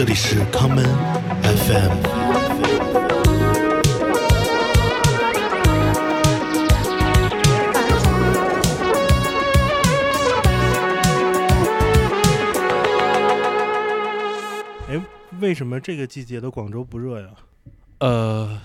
[0.00, 0.82] 这里是康门
[1.42, 1.92] FM。
[14.88, 15.02] 哎，
[15.38, 17.28] 为什么这个季节的广州不热呀？
[17.98, 18.58] 呃，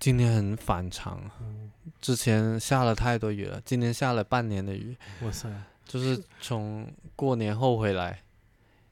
[0.00, 1.70] 今年很反常，嗯，
[2.00, 5.50] 之前下了太多雨了，今年下了半年的雨，哇塞，
[5.84, 8.22] 就是从过年后回来，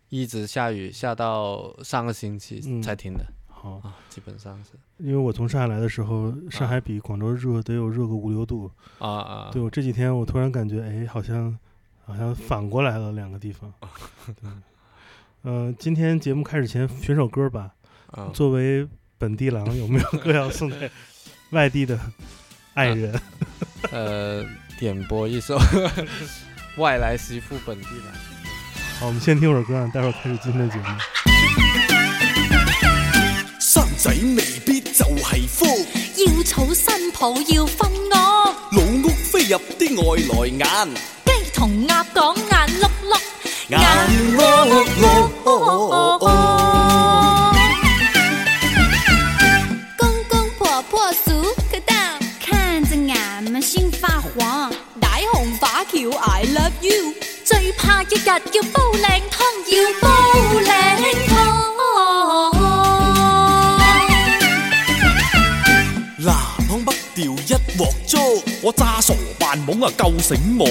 [0.08, 8.70] 一直下雨，下到上个星期嗯才停的、好，啊，基本上是因为我从上海来的时候，上海比广州热得有热个五六度。
[8.98, 11.58] 啊啊，对我这几天，我突然感觉，哎，好像
[12.04, 13.72] 好像反过来了两个地方。
[14.42, 14.62] 嗯，
[15.42, 17.72] 呃，今天节目开始前选首歌吧。
[18.12, 18.86] 啊作为
[19.18, 20.88] 本地郎，有没有歌要送给
[21.50, 21.98] 外地的
[22.74, 23.20] 爱人？
[23.90, 24.46] 呃，
[24.78, 25.58] 点播一首
[26.78, 28.35] 外来媳妇本地来。
[28.98, 30.84] 好，我们先听会儿歌，待会儿开始今天的节目。
[33.60, 35.66] 生仔未必就係福，
[36.16, 40.64] 要娶新抱要分屋，老屋飛入啲外來眼，
[41.26, 42.48] 雞同鴨講眼
[42.80, 43.20] 碌碌，
[43.68, 43.78] 眼
[44.34, 44.40] 碌
[45.02, 45.04] 碌。
[49.98, 57.12] 公公婆婆數佢當，看着眼們先發黃，大紅花轎 I love you，
[57.46, 59.38] 最怕一日要煲靚湯，
[59.70, 60.08] 要煲
[60.64, 60.68] 靚
[61.28, 61.30] 湯。
[66.18, 66.34] 南
[66.66, 68.18] 腔北调一鑊粥，
[68.62, 70.64] 我詐傻扮懵啊夠醒目，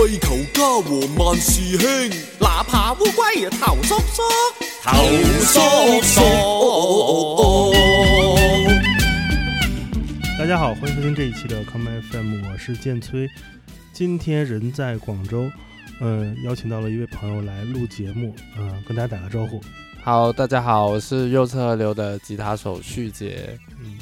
[0.00, 4.18] 為求家和萬事興，哪怕烏龜頭縮縮，
[4.82, 4.90] 頭
[5.44, 6.18] 縮縮。
[10.36, 13.28] 大家好，歡迎收聽這一期的康麥 FM，我是建崔。
[13.92, 15.48] 今天人在廣州，
[16.00, 19.60] 呃，邀请到了一位朋友来录节目，嗯，跟大家打个招呼。
[20.02, 23.50] 好，大家好，我是右侧河流的吉他手旭杰。
[23.84, 23.98] 嗯，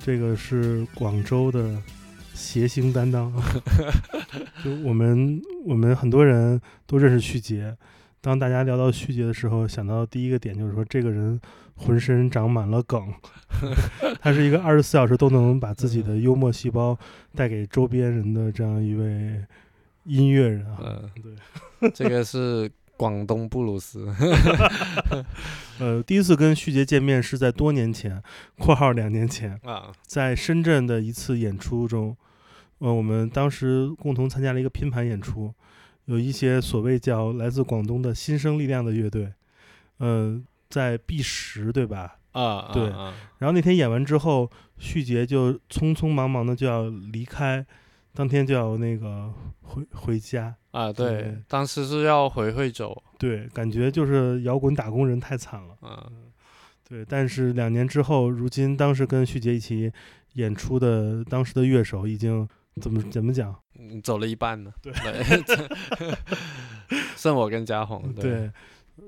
[0.00, 1.80] 这个是广州的
[2.34, 3.32] 谐星担当。
[4.64, 7.72] 就我们我们很多人都认识旭杰，
[8.20, 11.40] 当大家聊到旭杰的时候，想到第一个点就是说这个人
[11.76, 13.00] 浑身长满了梗，
[14.20, 16.98] 他是一个二十四小时都能把自己的幽默细胞
[17.36, 19.40] 带给周边人的这样一位
[20.08, 20.78] 音乐人啊。
[20.82, 21.10] 嗯、
[21.80, 24.12] 对， 这个是广东布鲁斯。
[25.78, 28.20] 呃，第一次跟旭杰见面是在多年前
[28.58, 32.16] （括号两年前），啊，在深圳的一次演出中，
[32.78, 35.54] 呃，我们当时共同参加了一个拼盘演出，
[36.06, 39.32] 有一些所谓叫来自广东的新生力量的乐队，
[39.98, 42.16] 呃，在 B 十对吧？
[42.32, 47.64] 啊，对啊然后那天演完之后，旭杰就匆匆忙忙的就要离开，
[48.18, 50.52] 当天就要那个回回家。
[50.72, 55.76] 啊，对对，当时是要回惠州，对，感觉就是摇滚打工人太惨了。
[55.82, 56.32] 嗯，
[56.88, 59.92] 对，但是两年之后，如今当时跟旭杰一起
[60.32, 62.48] 演出的当时的乐手已经
[62.80, 63.54] 怎么怎么讲？
[63.78, 64.92] 嗯走了一半了，对
[67.14, 68.50] 剩我跟嘉宏，对，对，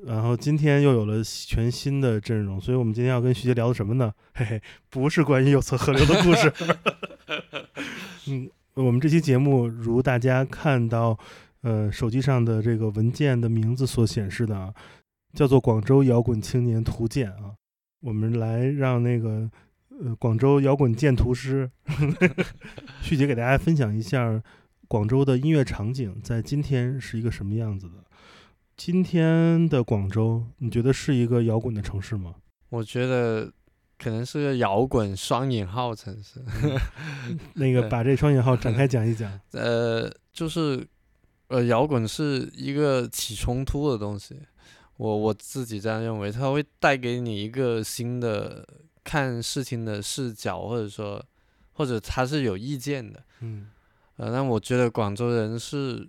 [0.06, 4.14] 然后今天又有了全新的阵容，所以我们今天要跟徐杰聊的什么呢？
[4.34, 6.52] 嘿嘿，不是关于右侧河流的故事。
[8.28, 8.48] 嗯，
[8.80, 11.18] 我们这期节目如大家看到，
[11.62, 14.72] 呃，手机上的这个文件的名字所显示的啊，
[15.34, 17.54] 叫做《广州摇滚青年图鉴》啊。
[18.00, 19.50] 我们来让那个
[20.00, 21.70] 呃广州摇滚鉴图师
[23.02, 24.42] 旭杰给大家分享一下
[24.88, 28.04] 广州的音乐场景在今天是一个什么样子的。
[28.76, 32.36] 今天的广州，你觉得是一个摇滚的城市吗？
[32.70, 33.52] 我觉得
[34.02, 36.40] 可能是个摇滚双引号城市，
[37.54, 39.30] 那个把这双引号展开讲一讲。
[39.52, 40.86] 呃，就是
[41.48, 44.40] 呃，摇滚是一个起冲突的东西，
[44.96, 48.66] 我我自己这样认为，它会带给你一个新的
[49.04, 51.22] 看事情的视角，或者说，
[51.72, 53.22] 或者他是有意见的。
[53.40, 53.70] 嗯
[54.16, 56.08] 呃，但我觉得广州人是，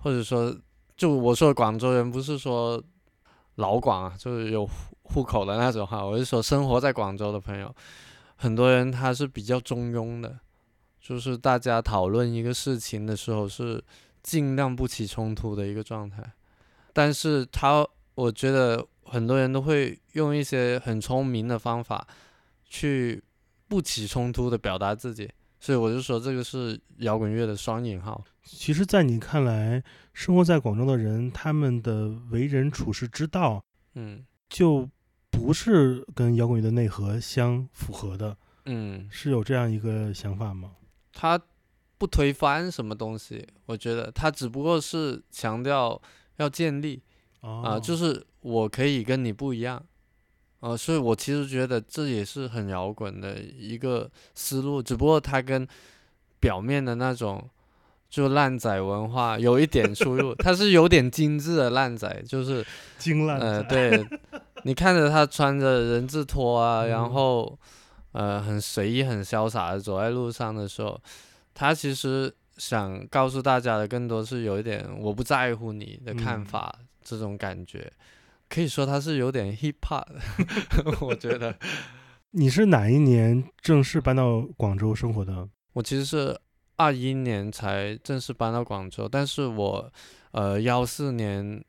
[0.00, 0.56] 或者说，
[0.96, 2.82] 就我说的广州人，不是说
[3.56, 4.68] 老广啊，就是有
[5.06, 7.74] 户户口的那种哈，我是说生活在广州的朋友，
[8.36, 10.38] 很多人他是比较中庸的，
[11.00, 13.82] 就是大家讨论一个事情的时候是
[14.22, 16.22] 尽量不起冲突的一个状态，
[16.92, 22.06] 但是他我觉得很多人都会用一些很聪明的方法
[22.64, 23.22] 去
[23.68, 25.30] 不起冲突的表达自己。
[25.58, 28.22] 所以我就说这个是摇滚乐的双引号。
[28.44, 29.82] 其实，在你看来，
[30.12, 33.64] 生活在广州的人，他们的为人处事之道，
[33.94, 34.88] 嗯就
[35.36, 40.72] 不是跟摇滚乐的内核相符合的，嗯，是有这样一个想法吗？
[41.12, 41.38] 他
[41.98, 46.00] 不推翻什么东西，我觉得他只不过是强调
[46.38, 47.00] 要建立，
[47.42, 47.62] 哦。
[47.64, 49.80] 啊、就是我可以跟你不一样，
[50.60, 55.68] 呃，所以我其实觉得这也是很摇滚的一个思路，只不过它跟
[56.40, 57.48] 表面的那种
[58.08, 62.64] 就烂仔文化有一点出入，他是有点精致的烂仔，就是
[62.98, 64.06] 精烂呃，仔对，
[64.64, 67.58] 你看着他穿着人字拖啊，嗯然后
[68.12, 71.00] 呃很随意、很潇洒的走在路上的时候，
[71.54, 76.44] 他其实想告诉大家的更多是有一点我不在乎你的看嗯。
[76.44, 77.92] 法、这种感觉，
[78.48, 80.20] 可以说他是有点 hip hop 的，
[81.04, 81.54] 我觉得。
[82.32, 85.48] 你是哪一年正式搬到广州生活的？
[85.72, 86.38] 我其实是
[86.76, 89.92] 二一年才正式搬到广州，但是我
[90.30, 91.64] 呃幺四年。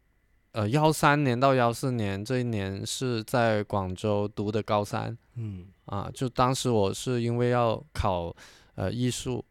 [0.54, 8.36] 呃，幺三年到幺四年这一年是在广州读的高三，嗯啊，就当时我是因为要考
[8.74, 9.44] 呃艺术，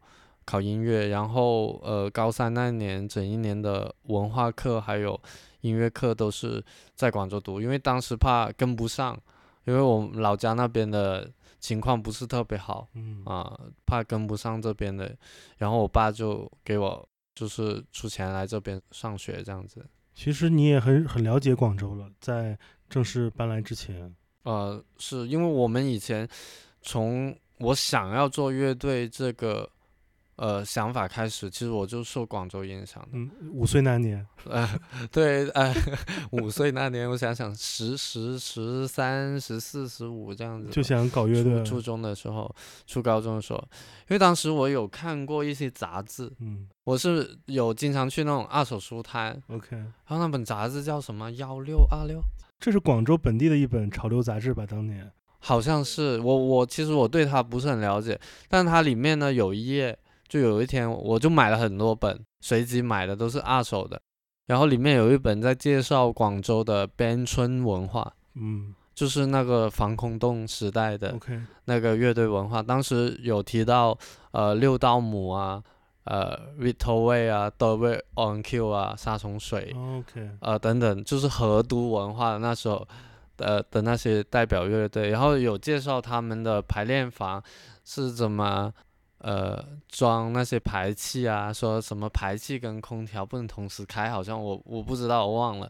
[0.43, 5.17] 考音乐，然后呃高三那年整一年的文化课还有
[5.61, 6.61] 音乐课都是
[6.93, 9.17] 在广州读，因为当时怕跟不上，
[9.63, 15.15] 因为我们老家那边的情况不是特别好嗯啊，怕跟不上这边的，
[15.57, 19.85] 然后我爸就给我就是出钱来这边上学这样子。
[20.13, 22.57] 其实你也很很了解广州了，在
[22.89, 26.27] 正式搬来之前，呃，是因为我们以前
[26.81, 29.69] 从我想要做乐队这个
[30.37, 33.09] 呃想法开始，其实我就受广州影响的。
[33.13, 34.67] 嗯，五岁那年，呃，
[35.11, 35.73] 对，呃，
[36.31, 42.55] 五岁那年，我想想，十十十三、十四、十五这样子，就想搞乐队初，初中的时候，
[42.85, 43.59] 初高中的时候，
[44.09, 52.21] 因为当时我有看过一些杂志，嗯我是有经常去那种二手书摊，，OK，然后那本杂志叫什么幺六二六。
[52.59, 54.65] 这是广州本地的一本潮流杂志吧？
[54.65, 59.97] 当年，好像是我我其实我对它不是很了解，但它里面呢有一页，
[60.27, 63.99] 就有一天我就买了很多本，随机买的都是二手的，
[64.47, 68.73] 然后里面有一本在介绍广州的边村文化，嗯。
[68.97, 71.15] 就是那个防空洞时代的
[71.65, 73.95] 那个乐队文化，当时有提到
[74.31, 75.61] 呃六道姆啊，
[76.05, 82.87] 呃 Vito Way 啊 d o w On Q 啊，杀虫水，OK，呃等等，就是河都文化的那时候
[83.37, 87.39] 呃的那些代表乐队，然后有介绍他们的排练房
[87.85, 88.73] 是怎么
[89.27, 95.69] 呃装那些排气啊，说什么排气跟空调不能同时开，好像我我不知道，我忘了。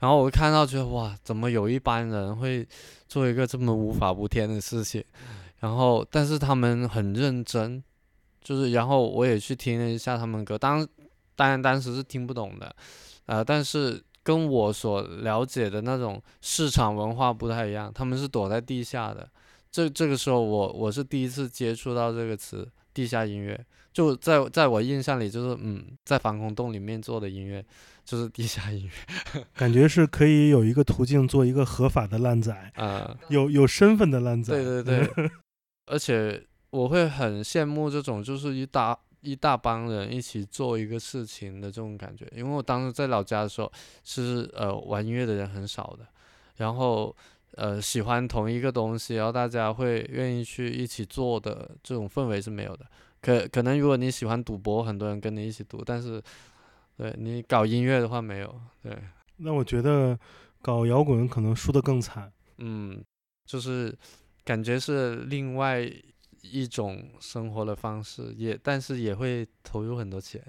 [0.00, 2.68] 然后我看到觉得哇，怎么有一班人会
[3.08, 5.02] 做一个这么无法无天的事情？
[5.60, 7.82] 然后但是他们很认真，
[8.42, 10.86] 就是然后我也去听了一下他们歌，当
[11.34, 12.76] 当然当时是听不懂的，
[13.24, 19.26] 呃，但是跟我所了解的那种市场文化不太一样，他们是躲在地下的。
[19.70, 27.64] 这这个时候我我是第一次接触到这个词“地下音乐”，就在在我印象里就是嗯，在防空洞里面做的音乐
[28.04, 28.90] 就是地下音
[29.34, 35.30] 乐， 感觉是可以有一个途径做一个合法的烂仔，呃，有有身份的烂仔，对对对，
[35.86, 43.70] 而且我会很羡慕这种就是一大一大帮人一起做一个事情的这种感觉，因为我当时在老家的时候，
[44.02, 46.06] 是呃玩音乐的人很少的，
[46.56, 47.14] 然后
[47.58, 52.86] 呃喜欢同一个东西，然后大家会愿意去一起做的这种氛围是没有的。
[53.20, 56.22] 可可能如果你喜欢赌博，很多人跟你一起赌，但是
[56.96, 58.96] 对你搞音乐的话没有，对。
[59.38, 60.18] 那我觉得
[60.62, 62.32] 搞摇滚可能输得更惨。
[62.58, 63.02] 嗯，
[63.44, 63.96] 就是
[64.44, 65.80] 感觉是另外
[66.42, 70.40] 一种生活的方式，也但是也会投入很多钱。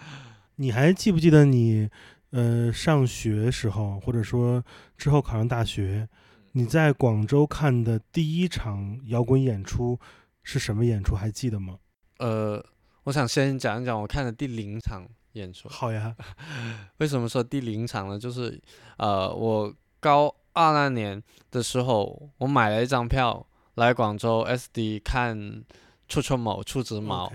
[0.56, 1.88] 你还记不记得你
[2.30, 4.62] 呃上学时候，或者说
[4.98, 6.06] 之后考上大学，
[6.52, 9.98] 你在广州看的第一场摇滚演出
[10.42, 11.14] 是什么演出？
[11.14, 11.78] 还记得吗？
[12.18, 12.64] 呃，
[13.04, 15.68] 我想先讲一讲我看的第零场演出。
[15.68, 16.14] 好呀，
[16.98, 18.18] 为什么说第零场呢？
[18.18, 18.60] 就是
[18.96, 25.62] 呃，我高二那年的时候，我买了一张票来广州 SD 看
[26.08, 27.32] 处处某处子毛。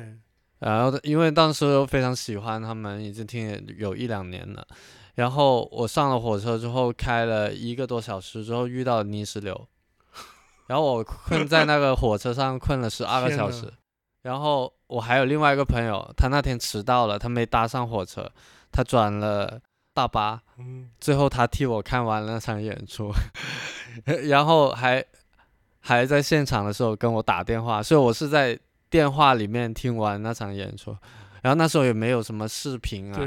[0.60, 4.68] 然后因为当时我非常喜欢他们，已经听了有一两年了。
[5.16, 9.68] 然后我上了火车之后，开了一个多小时之后遇到了泥石流，
[10.68, 13.72] 然后我困在那个火车上困了十二个小时。
[14.24, 18.28] 然后我还有另外一个朋友，他那天迟到了，他没搭上火车，
[18.72, 19.62] 他转了
[19.94, 23.12] 大巴，嗯，最后他替我看完那场演出，
[24.28, 25.06] 然后还
[25.80, 30.98] 还在现场的时候跟我打电话，所以我是在电话里面听完那场演出，
[31.44, 33.20] 然后那时候也没有什么视频啊，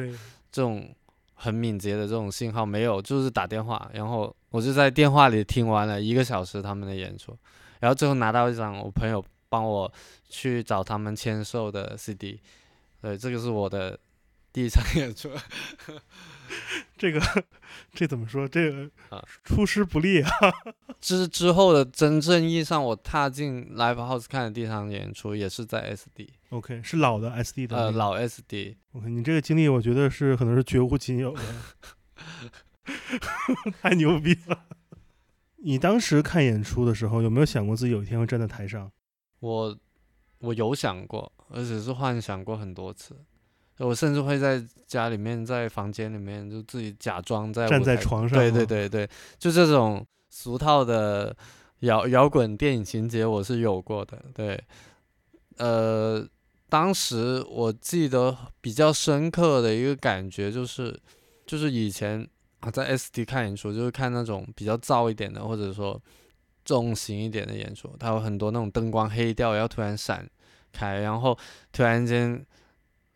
[0.50, 0.92] 这种
[1.40, 7.36] 很敏捷的这种信号没有，就是打电话，然后我就在电话里听完了一个小时他们的演出，
[7.78, 9.90] 然后最后拿到一张我朋友帮我
[10.28, 12.40] 去找他们签售的 CD，
[13.00, 13.96] 对，这个是我的
[14.52, 15.30] 第一场 演出。
[16.96, 17.20] 这个
[17.92, 18.48] 这怎么说？
[18.48, 20.30] 这个啊出师不利啊！
[21.00, 31.42] 之之后的真正意义上，我踏进 live house 看的第一场演出也是在 SD，OK，是老的 SD 的呃老 SD，OK，你这个经历，我觉得是可能是绝无仅有的，
[33.80, 34.64] 太牛逼了！
[35.56, 38.90] 你当时看演出的时候，有没有想过自己有一天会站在台上？
[39.40, 39.78] 我
[40.38, 43.16] 我有想过，而且是幻想过很多次。
[43.78, 49.08] 我甚至会在家里面，在房间里面就自己假装在站在床上对对对对，
[49.38, 51.34] 就这种俗套的
[51.80, 54.20] 摇摇滚电影情节，我是有过的。
[54.34, 54.60] 对，
[55.58, 56.26] 呃，
[56.68, 60.98] 当时我记得比较深刻的一个感觉就是，
[61.46, 62.28] 就是以前
[62.60, 66.00] 啊在 SD 看演出，就是看那种比较燥一点的，或者说
[66.64, 70.28] 重型一点的演出，它有很多那种灯光黑掉，然后突然闪
[70.72, 71.38] 开，然后
[71.72, 72.44] 突然间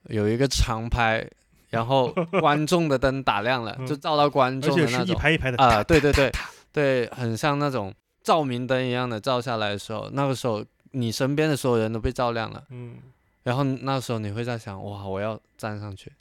[0.09, 1.27] 有一个长拍，
[1.71, 6.31] 然后 观众的灯打亮了，就嗯照到观而且是一众的那种排一排的啊、对对对
[6.73, 12.97] 对，很像那种照明灯一样的照下来的时候，那个时候你身边的所有人都被照亮了，嗯，
[13.43, 16.13] 然后那时候你会在想，哇，我要站上去，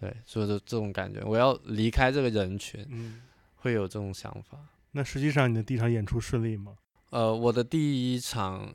[0.00, 3.20] 对，所以就这种感觉，我要离开这个人群，嗯，
[3.56, 4.58] 会有这种想法。
[4.92, 6.72] 那实际上你的第一场演出顺利吗？
[7.10, 8.72] 呃，我的第一场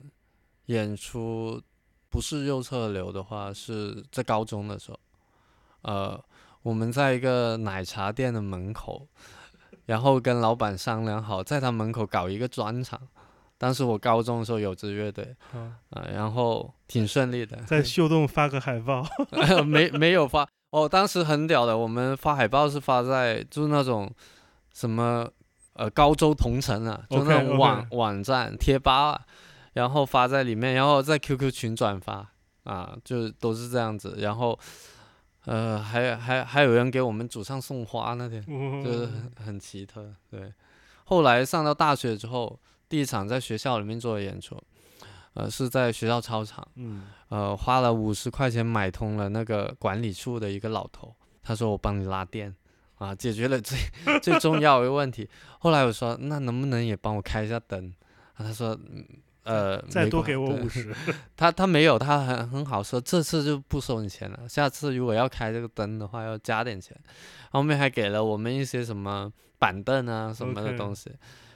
[0.67, 1.61] 演出
[2.09, 4.99] 不是右侧流的话，是在高中的时候，
[5.81, 6.23] 呃，
[6.63, 9.07] 我们在一个奶茶店的门口，
[9.85, 12.99] 然后跟老板商量好，在他门口搞一个专场。
[13.57, 17.83] 当时我高中的时候有支乐队，啊，啊、然后挺顺利的，在。
[17.83, 19.05] 秀动发个海报，
[19.67, 24.09] 没没有发哦，当时很屌的，我们发海报是发在就是那种
[24.73, 25.27] 什么
[25.73, 29.21] 呃高州同城啊，就那种网网站贴吧啊，
[29.73, 32.27] 然后发在里面，然后在 QQ 群转发
[32.63, 34.57] 啊，就都是这样子，然后
[35.45, 38.43] 呃还还还有人给我们主唱送花那天，
[38.83, 40.51] 就是嗯很很奇特，对。
[41.05, 44.61] 后来上到大学之后，第一场在学校里面做的演出，
[45.33, 46.67] 呃是在学校操场。
[46.75, 52.55] 嗯，呃，花了五十块钱买通了那个管理处的一个老头，他说我帮你拉电，
[52.99, 53.77] 啊，解决了最
[54.21, 55.27] 最重要的一个问题。
[55.59, 57.91] 后来我说那能不能也帮我开一下灯？
[58.35, 59.03] 啊、他说嗯
[59.50, 60.96] 呃再多给我五十，
[61.36, 66.96] 他他没有，他很很好说，这次就不收你钱了，下次如果要开这个灯的话要加点钱。
[67.51, 71.12] 后面还给了我们一些什么板凳啊什么的东西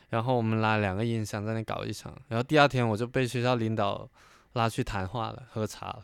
[0.10, 4.10] 然后我们拉两个音响在那搞一场，然后第二天我就被学校领导
[4.54, 6.04] 拉去谈话了，喝茶了。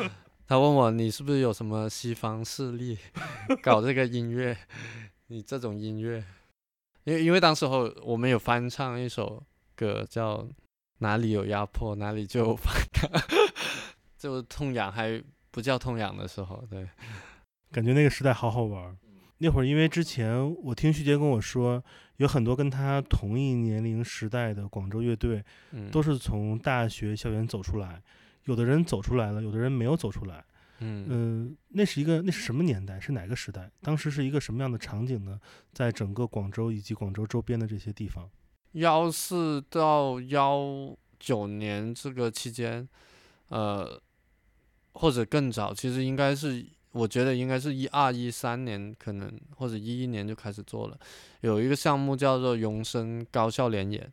[0.46, 2.98] 他问我你是不是有什么西方势力
[3.62, 4.56] 搞这个音乐？
[5.28, 6.24] 你这种音乐，
[7.04, 9.42] 因为因为当时候我们有翻唱一首
[9.76, 10.46] 歌叫
[11.00, 13.10] 哪里有压迫，哪里就有反抗，
[14.16, 16.88] 就痛痒还不叫痛痒的时候，对，
[17.70, 18.96] 感觉那个时代好好玩儿。
[19.42, 21.82] 那会儿因为之前我听徐杰跟我说，
[22.18, 28.02] 有很多跟他同一年龄时代的广州乐队，嗯，都是从大学校园走出来，
[28.44, 30.44] 有的人走出来了，有的人没有走出来。
[30.82, 33.00] 嗯嗯，那是一个那是什么年代？
[33.00, 33.70] 是哪个时代？
[33.80, 35.40] 当时是一个什么样的场景呢？
[35.72, 38.28] 在整个广州以及广州周边的这些地方，
[38.72, 42.88] 幺四到幺九年这个期间，
[43.48, 44.00] 呃，
[44.92, 50.98] 或者更早，其实应该是，我觉得应该是一二一三年，可能或者一一年就开始做了，
[51.40, 54.12] 有一个项目叫做永生高校联演，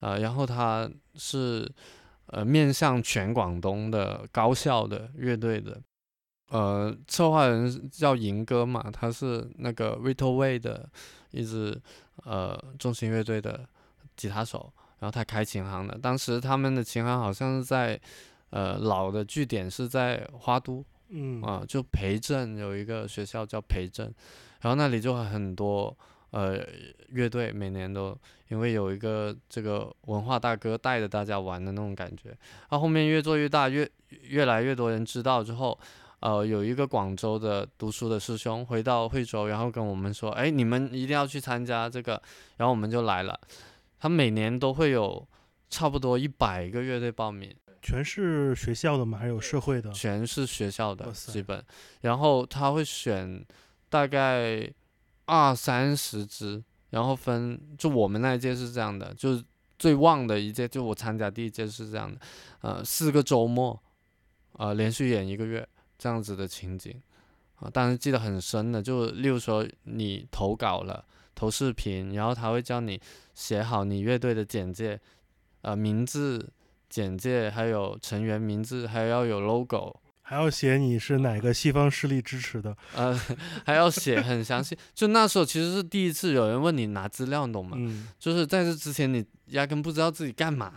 [0.00, 1.70] 啊、然后它是
[2.26, 5.80] 呃面向全广东的高校的乐队的。
[6.48, 10.88] 呃，策划人叫银哥嘛，他是那个 Little Way 的
[11.32, 11.76] 一支
[12.22, 13.68] 呃重型乐队的
[14.16, 15.98] 吉他手，然后他开琴行的。
[15.98, 18.00] 当时他们的琴行好像是在
[18.50, 24.06] 呃老的据点是在花都嗯啊，就培正有一个学校叫培正，
[24.60, 25.96] 然后那里就很多
[26.30, 26.64] 呃
[27.10, 28.16] 乐队，每年都
[28.48, 32.30] 因为有一个这个文化大哥带着大家玩的那种感觉。
[32.30, 33.88] 然后后面越做越大，越
[34.22, 35.78] 越来越多人知道之后。
[36.20, 42.20] 呃，有一个广州的读书的师兄回到惠州，然后跟我们说：“哎，你们一定要去参加这个。”
[42.56, 43.38] 然后我们就来了。
[43.98, 45.26] 他每年都会有
[45.68, 49.18] 差不多一百个乐队报名，全是学校的吗？
[49.18, 49.90] 还有社会的？
[49.92, 51.64] 全是学校的基本。
[52.02, 53.44] 然后他会选
[53.88, 54.70] 大概
[55.24, 59.44] 二三十支，然后分就我们那一届是这样的，就是
[59.78, 62.20] 最旺的一届，就我参加第一届是这样的，
[62.60, 63.80] 呃，四个周末，
[64.52, 65.66] 呃，连续演一个月
[65.98, 67.00] 这样子的情景。
[67.56, 71.02] 啊，当然记得很深的，就例如说你投稿了，
[71.36, 73.00] 投视频，然后他会叫你
[73.34, 74.98] 写好你乐队的简介，
[75.60, 76.50] 呃，名字、
[76.88, 83.16] 简介，还有成员名字，还要有 logo，还要写你是哪个西方势力支持的，呃，
[83.66, 84.76] 还要写很详细。
[84.94, 87.76] 就那时候其实是第一次有人问你拿资料，你懂吗？
[87.78, 88.08] 嗯。
[88.18, 90.72] 就是在这之前你压根不知道自己干嘛，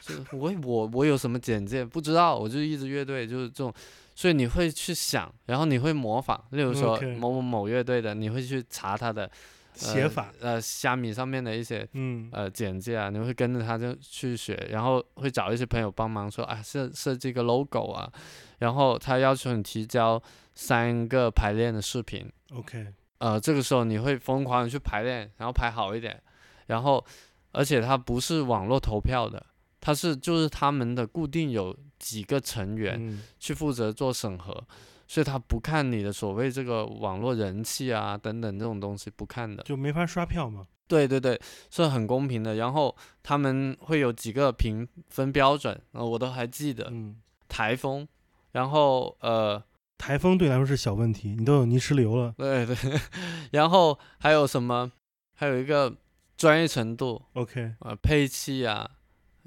[0.00, 1.84] 就是我我我有什么简介？
[1.84, 3.74] 不知道，我就一支乐队就是这种，
[4.14, 9.30] 所以你会去想，然后你会模仿，例如说某某某乐队的，你会去查他的
[9.76, 12.28] 写法，呃呃虾米上面的一些嗯。
[12.32, 18.10] 呃简介啊，你会跟着他就去学，然后会找一些朋友帮忙说啊设设计个 logo 啊，
[18.58, 20.20] 然后他要求你提交
[20.54, 22.86] 三个排练的视频，，OK，
[23.18, 26.20] 呃，这个时候你会疯狂的去排练，然后排好一点，
[26.66, 27.04] 然后
[27.52, 29.44] 而且它不是网络投票的，
[29.80, 33.22] 它是就是他们的固定有几个成员嗯。
[33.38, 34.66] 去负责做审核，
[35.06, 39.62] 所以他不看你的所谓这个网络人气啊等等这种东西不看的。
[39.62, 42.56] 就没法刷票嘛，对对对，是很公平的。
[42.56, 47.16] 然后他们会有几个评分标准，呃，我都还记得，嗯，
[47.48, 48.06] 台风，
[48.52, 49.62] 然后呃，
[49.98, 52.76] 台风对来说是小问题，你都有泥石流了对对，
[53.52, 54.90] 然后还有什么？
[55.34, 55.94] 还有一个
[56.36, 58.90] 专业程度，，OK，呃，配器啊、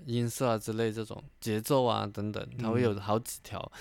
[0.05, 3.71] 音色啊之类这种节奏啊等等，它会有嗯好几条。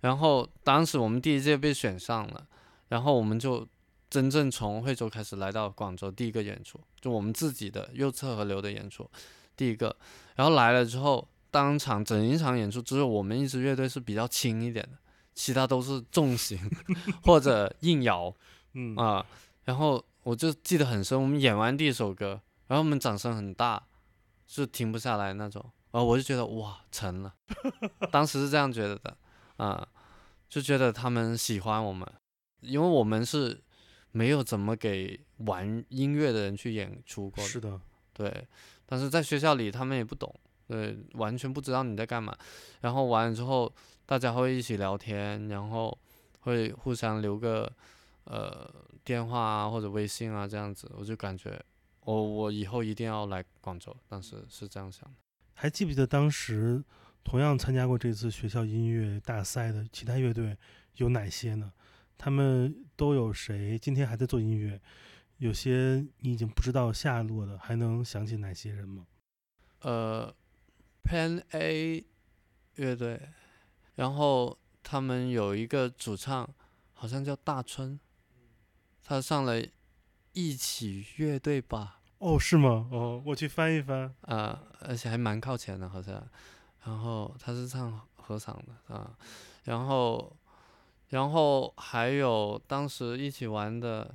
[0.00, 2.46] 然后当时我们第一届被选上了，
[2.88, 3.66] 然后我们就
[4.08, 9.08] 真正从惠州开始来到广州第一个演出，就我们自己的右侧河流的演出，
[9.56, 9.94] 第一个。
[10.36, 14.98] 然后来了之后，当场整一场演出只有我们一支乐队是比较轻一点的，
[15.34, 16.58] 其他都是重型
[17.24, 18.34] 或者硬摇。
[18.74, 19.24] 嗯啊，
[19.64, 23.82] 然后我就记得很深，我们演完第一首歌，然后我们掌声很大，
[24.46, 27.34] 是停不下来那种，然后我就觉得哇成了，
[28.12, 29.16] 当时是这样觉得的，
[29.58, 29.86] 啊，
[30.48, 32.04] 就觉得他们喜欢我们，
[32.60, 33.62] 因为我们是
[34.10, 37.80] 没有怎么给玩音乐的人去演出过的，是的，
[38.12, 38.48] 对，
[38.86, 40.34] 但是在学校里他们也不懂，
[40.66, 42.36] 对，完全不知道你在干嘛。
[42.80, 43.72] 然后完了之后，
[44.06, 45.96] 大家会一起聊天，然后
[46.40, 47.70] 会互相留个
[48.24, 48.68] 呃
[49.04, 51.62] 电话啊或者微信啊这样子，我就感觉
[52.00, 55.16] 我我以后一定要来广州，当时是这样想的。
[55.54, 56.82] 还记不记得当时
[57.28, 60.56] 同样参加过这次学校音乐大赛的其他乐队
[60.94, 61.70] 有哪些呢？
[62.16, 63.78] 他们都有谁？
[63.78, 64.80] 今天还在做音乐？
[65.36, 69.06] 有些你已经不知道下落的，还能想起哪些人吗？
[69.80, 70.34] 呃
[71.04, 72.06] ，Plan A
[72.76, 73.20] 乐队，
[73.96, 76.48] 然后他们有一个主唱，
[76.94, 78.00] 好像叫大春，
[79.04, 79.62] 他上了
[80.32, 82.88] 一起乐队吧，哦，是吗？
[82.90, 84.14] 哦，我去翻一翻。
[84.22, 86.26] 啊，而且还蛮靠前的，好像。
[86.84, 89.10] 然后他是唱合唱的啊，
[89.64, 90.36] 然后，
[91.08, 94.14] 然后还有当时一起玩的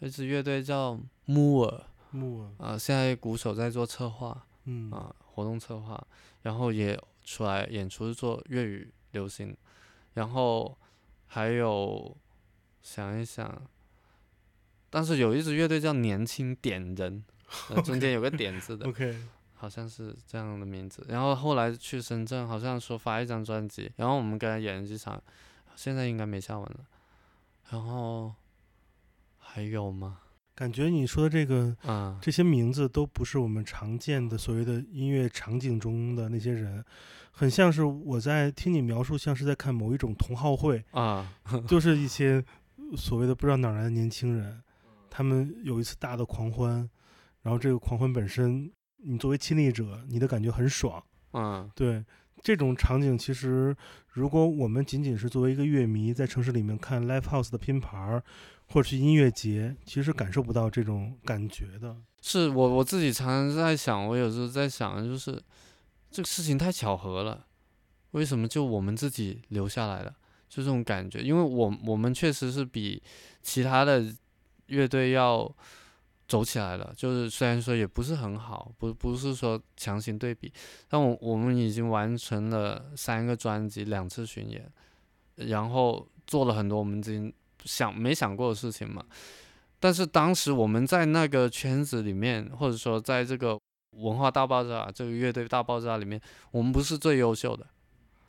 [0.00, 6.06] 一支乐队叫木耳木耳，啊，现在鼓手在做策划嗯，啊，活动策划，
[6.42, 9.56] 然后也出来演出做粤语流行，
[10.14, 10.76] 然后
[11.26, 12.16] 还有
[12.82, 13.62] 想一想，
[14.90, 17.24] 但是有一支乐队叫年轻点人，
[17.70, 18.88] 呃中间有个点字的。
[18.88, 19.16] OK，
[19.58, 21.04] 好像是这样的名字。
[21.08, 25.20] 然后后来去深圳，好像说发一张专辑，然后我们跟他演了几场，
[25.74, 26.86] 现在应该没下文了。
[27.70, 28.32] 然后
[29.38, 30.20] 还有吗？
[30.54, 36.84] 感觉你说的这个啊、这些名字都不是我们常见的所谓的音乐场景中的那些人，
[37.30, 41.32] 很像是我在听你描述，像是在看某一种同好会，啊，
[41.68, 42.44] 就是一些
[42.96, 44.60] 所谓的不知道哪儿来的年轻人，
[45.08, 46.90] 他们有一次大的狂欢，
[47.42, 51.02] 然后这个狂欢本身，你作为亲历者，你的感觉很爽。
[51.32, 52.04] 嗯对
[52.42, 53.76] 这种场景，其实
[54.08, 58.22] 如果我们仅仅是作为一个乐迷在城市里面看 live house 的拼盘儿，
[58.68, 61.96] 或者去音乐节，其实感受不到这种感觉的。
[62.20, 65.40] 是我我自己常常在想，我有时候在想，就是
[66.10, 67.46] 这个事情太巧合了，
[68.12, 70.14] 为什么就我们自己留下来了？
[70.48, 73.02] 就这种感觉，因为我我们确实是比
[73.42, 74.02] 其他的
[74.66, 75.54] 乐队要
[76.28, 80.52] 走起来了，就是虽然说也不是很好，不不是说强行对比，
[80.86, 84.70] 但我我们已经完成了三个专辑，两次巡演，
[85.36, 89.02] 然后做了很多我们自己想没想过的事情嘛。
[89.80, 93.58] 但是当时我们在那个圈子里面，或者说在这个
[93.92, 97.66] 文化大爆炸、这个乐队大爆炸里面，我们不是最优秀的。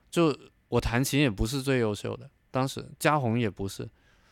[0.10, 0.34] 就
[0.70, 3.90] 我弹琴也不是最优秀的，当时嘉宏也不是，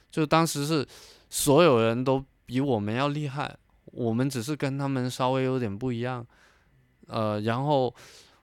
[0.10, 0.88] 就当时是
[1.30, 3.56] 所有人都比我们要厉害，
[3.86, 6.26] 我们只是跟他们稍微有点不一样。
[7.06, 7.94] 呃，然后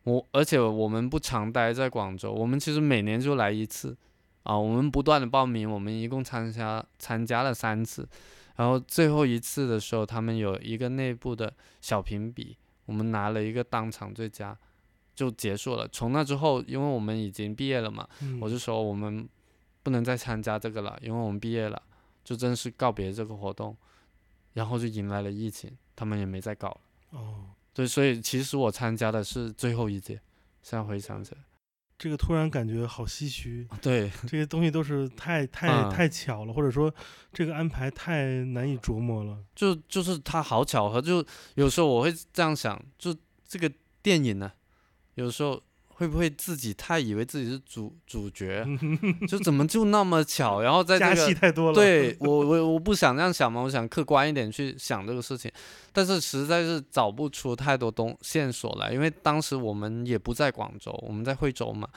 [0.05, 3.97] 我而且我们不常待在广州，我们其实每年就来一次
[4.45, 8.09] 啊，我们不断的报名，我们一共参加参加了三次。
[8.57, 14.57] 然后最后一次的时候，他们有一个内部的小评比，我们拿了一个当场最佳，
[15.15, 15.89] 就结束了。
[15.89, 19.29] 从那之后，因为我们已经毕业了嘛，嗯我就说我们
[19.83, 21.83] 不能再参加这个了，因为我们毕业了，
[22.23, 23.77] 就正式告别这个活动，
[24.55, 26.81] 然后就迎来了疫情，他们也没再搞了。
[27.11, 30.15] 哦，对，所以其实我参加的是最后一届，
[30.63, 31.41] 现在回想起来，
[31.97, 36.93] 这个突然感觉好唏嘘，对，这些东西都是太 太、嗯太巧了，或者说
[37.33, 39.39] 这个安排太难以琢磨了。
[39.55, 43.15] 就就是它好巧合，就有时候我会这样想，就
[43.47, 43.71] 这个
[44.03, 44.51] 电影呢，
[45.15, 45.63] 有时候
[46.05, 48.63] 会不会自己太以为自己是主主角，
[49.27, 51.75] 就怎么就那么巧，然后在加这个戏太多了。
[51.75, 55.51] 对我我我不想这样想嘛，我想客观一点去想这个事情，
[55.93, 61.89] 但是实在是找不出太多东线索来，因为当时我们也不在广州，我们在惠州嘛，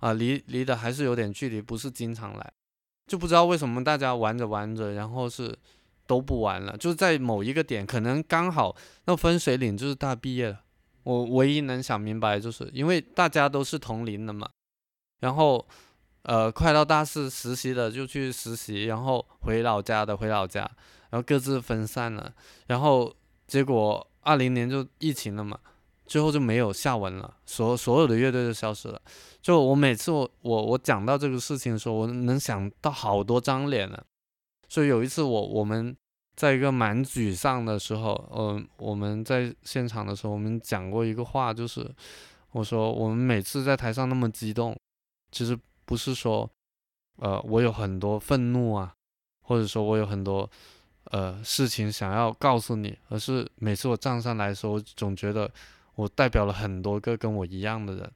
[0.00, 2.52] 啊、离离的还是有点距离，不是经常来，
[3.06, 5.56] 就不知道为什么大家玩着玩着，然后是
[6.06, 10.60] 都不玩了，就是在某一个点，可能刚好那分水岭就是大毕业了，
[11.04, 14.48] 我唯一能想明白就是因为大家都是同龄的嘛，
[15.20, 15.64] 然后。
[16.26, 20.62] 呃，快到大四实习的就去实习，然后回老家的回老家，
[21.10, 22.32] 然后各自分散了，
[22.66, 23.14] 然后
[23.46, 25.60] 结果二零年就疫情了嘛，
[26.06, 28.98] 最后就没有下文了，所所有的乐队都消失了。
[29.42, 34.02] 就我每次我我我讲到这个事情的时候，我能想到好多张脸了。
[34.70, 35.94] 所以有一次我我们
[36.36, 41.88] 在一个蛮沮丧的时候，嗯、我们在现场的时候，我们讲过一个话，就是
[42.52, 44.76] 我说我们每次在台上那么激动，
[45.30, 46.48] 其实不是说，
[47.16, 48.92] 呃，我有很多愤怒啊，
[49.42, 50.50] 或者说我有很多
[51.04, 55.50] 呃事情想要告诉你，而是每次我站上来的时候，我总觉得
[55.94, 58.12] 我代表了很多个跟我一样的人。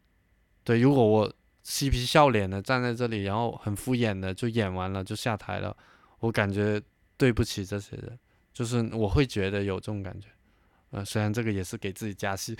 [0.64, 5.76] 对，如果我嬉皮笑脸的站在这里，然后很敷衍的就演完了就下台了，
[6.20, 6.80] 我感觉
[7.18, 8.18] 对不起这些人，
[8.54, 10.28] 就是我会觉得有这种感觉。
[10.90, 12.56] 呃，虽然这个也是给自己加戏，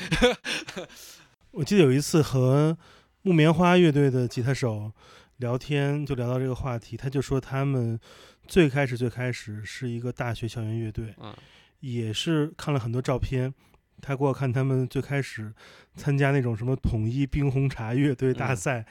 [1.53, 2.77] 我记得有一次和
[3.23, 4.93] 木棉花乐队的吉他手
[5.39, 7.99] 聊天，就聊到这个话题，他就说他们
[8.47, 11.35] 最开始最开始是一个大学校园乐队，嗯
[11.81, 13.55] 也是看了很多照片。
[14.01, 15.53] 他给我看他们最开始
[15.97, 18.87] 参加那种什么统一冰红茶乐队大嗯赛，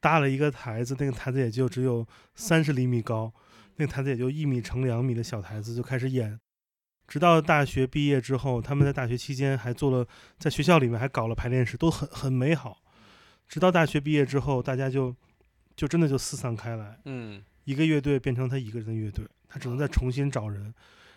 [0.00, 3.32] 搭了一个台子，那个台子也就只有三十厘米高，
[3.76, 6.38] 那个台子也就一米乘两米的小台子就开始演。
[7.06, 10.06] 直到大学毕业之后，他们在大学期间还做了，
[10.38, 12.82] 在学校里面还搞了排练室，都很很美好。
[13.48, 15.14] 直到大学毕业之后，大家就
[15.76, 20.64] 就真的就四散开来，嗯一个乐队变成他一个人的乐队，他只能再重新找人。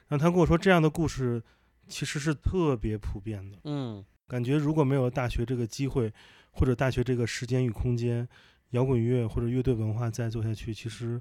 [0.08, 1.42] 然后他跟我说，这样的故事
[1.88, 3.58] 其实是特别普遍的。
[3.64, 6.14] 嗯感觉如果没有了大学这个机会，
[6.52, 8.28] 或者大学这个时间与空间，
[8.72, 11.20] 摇滚乐或者乐队文化再做下去，其实，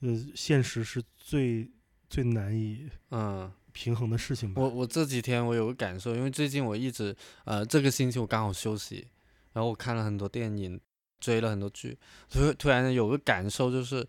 [0.00, 1.70] 呃，现实是最
[2.08, 3.50] 最难以嗯。
[3.72, 4.60] 平衡的事情吧。
[4.60, 9.06] 我我这几天我有个感受，因为最近我一直呃这个星期我刚好休息，
[9.52, 10.78] 然后我看了很多电影，
[11.20, 11.96] 追了很多剧，
[12.28, 14.04] 突突然有个感受就是，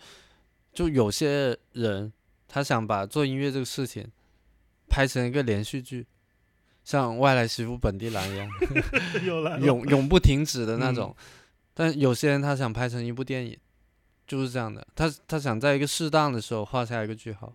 [0.73, 2.11] 就有些人
[2.47, 4.11] 他想把做音乐这个事情
[4.89, 6.07] 拍成一个连续剧，
[6.83, 8.49] 像外来媳妇本地郎一样，
[9.23, 11.15] 又来了永永不停止的那嗯种。
[11.75, 13.55] 但有些人他想拍成一部电影，
[14.31, 17.51] 就是这样的，他他想在一个适当的时候画下一个句号。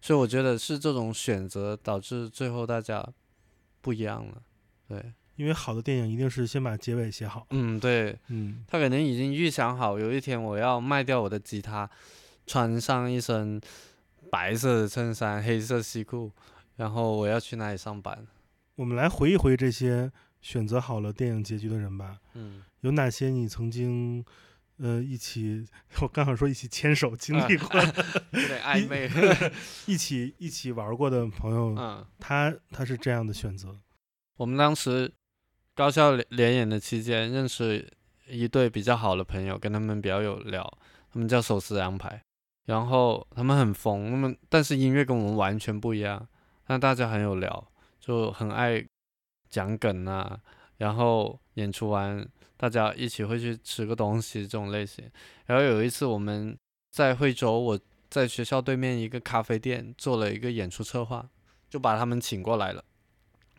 [0.00, 3.04] 所以我觉得是这种选择导致最后大家
[3.80, 4.40] 不一样了。
[4.86, 7.44] 对，因为好的电影一定是先把结尾写好。
[7.50, 11.90] 嗯，对嗯，他可能已经预想好，有一天我要卖掉我的吉他，
[12.46, 13.60] 穿上一身
[14.30, 16.30] 白色的衬衫、黑色西裤，
[16.76, 18.24] 然后我要去哪里上班。
[18.76, 22.20] 我们来回忆回忆这些选择好了电影结局的人吧。
[22.34, 24.24] 嗯，有哪些你曾经，
[24.78, 25.64] 呃，一起，
[26.00, 27.80] 我刚好说一起牵手经历过，
[28.32, 29.08] 有点暧昧。
[29.86, 33.78] 一起一起玩过的朋友，嗯，他他是这样的选择。
[34.36, 35.12] 我们当时
[35.74, 37.88] 高校联联演的期间，认识
[38.26, 40.78] 一对比较好的朋友，跟他们比较有聊，
[41.12, 42.24] 他们叫手撕羊排，
[42.64, 46.26] 然后他们很疯，他们但是音乐跟我们完全不一样，
[46.66, 48.84] 但大家很有聊，就很爱
[49.48, 50.40] 讲梗啊，
[50.78, 55.04] 然后演出完大家一起会去吃个东西这种类型。
[55.46, 56.56] 然后有一次我们
[56.90, 61.28] 在惠州，我在学校对面一个咖啡店做了一个演出策划，
[61.68, 62.84] 就把他们请过来了。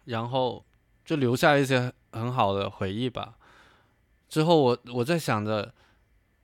[0.06, 0.64] 然后
[1.04, 3.36] 就留下一些很好的回忆吧。
[4.30, 5.74] 之后我我在想着，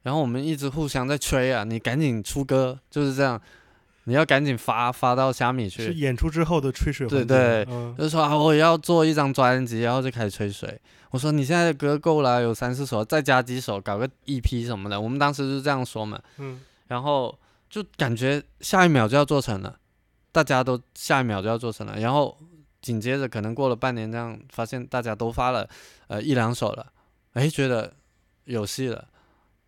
[0.03, 3.41] 然后我们一直互相在吹啊，你赶紧出歌，就是这样，
[4.05, 10.79] 你要赶紧发发到虾米去，是演出之后的吹水对环节对嗯，就是说啊，我要做一张专辑，然后就开始吹水。
[11.11, 14.99] 我说你现在的歌够了，有三四首，再加几首，搞个 EP 什么的。
[14.99, 17.37] 我们当时就是这样说嘛，嗯，然后
[17.69, 19.77] 就感觉下一秒就要做成了，
[20.31, 22.37] 大家都下一秒就要做成了，然后
[22.81, 25.67] 紧接着可能过了半年，这样发现大家都发了
[26.07, 26.87] 呃一两首了，
[27.33, 27.93] 哎，觉得
[28.45, 29.05] 有戏了，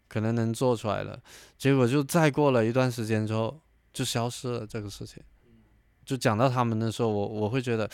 [0.08, 1.20] 可能能做出来了。
[1.58, 3.60] 结果就再过了一段时间之后，
[3.94, 5.24] 就消失了这个事情。
[6.04, 7.90] 就讲到他们的时候，我我会觉得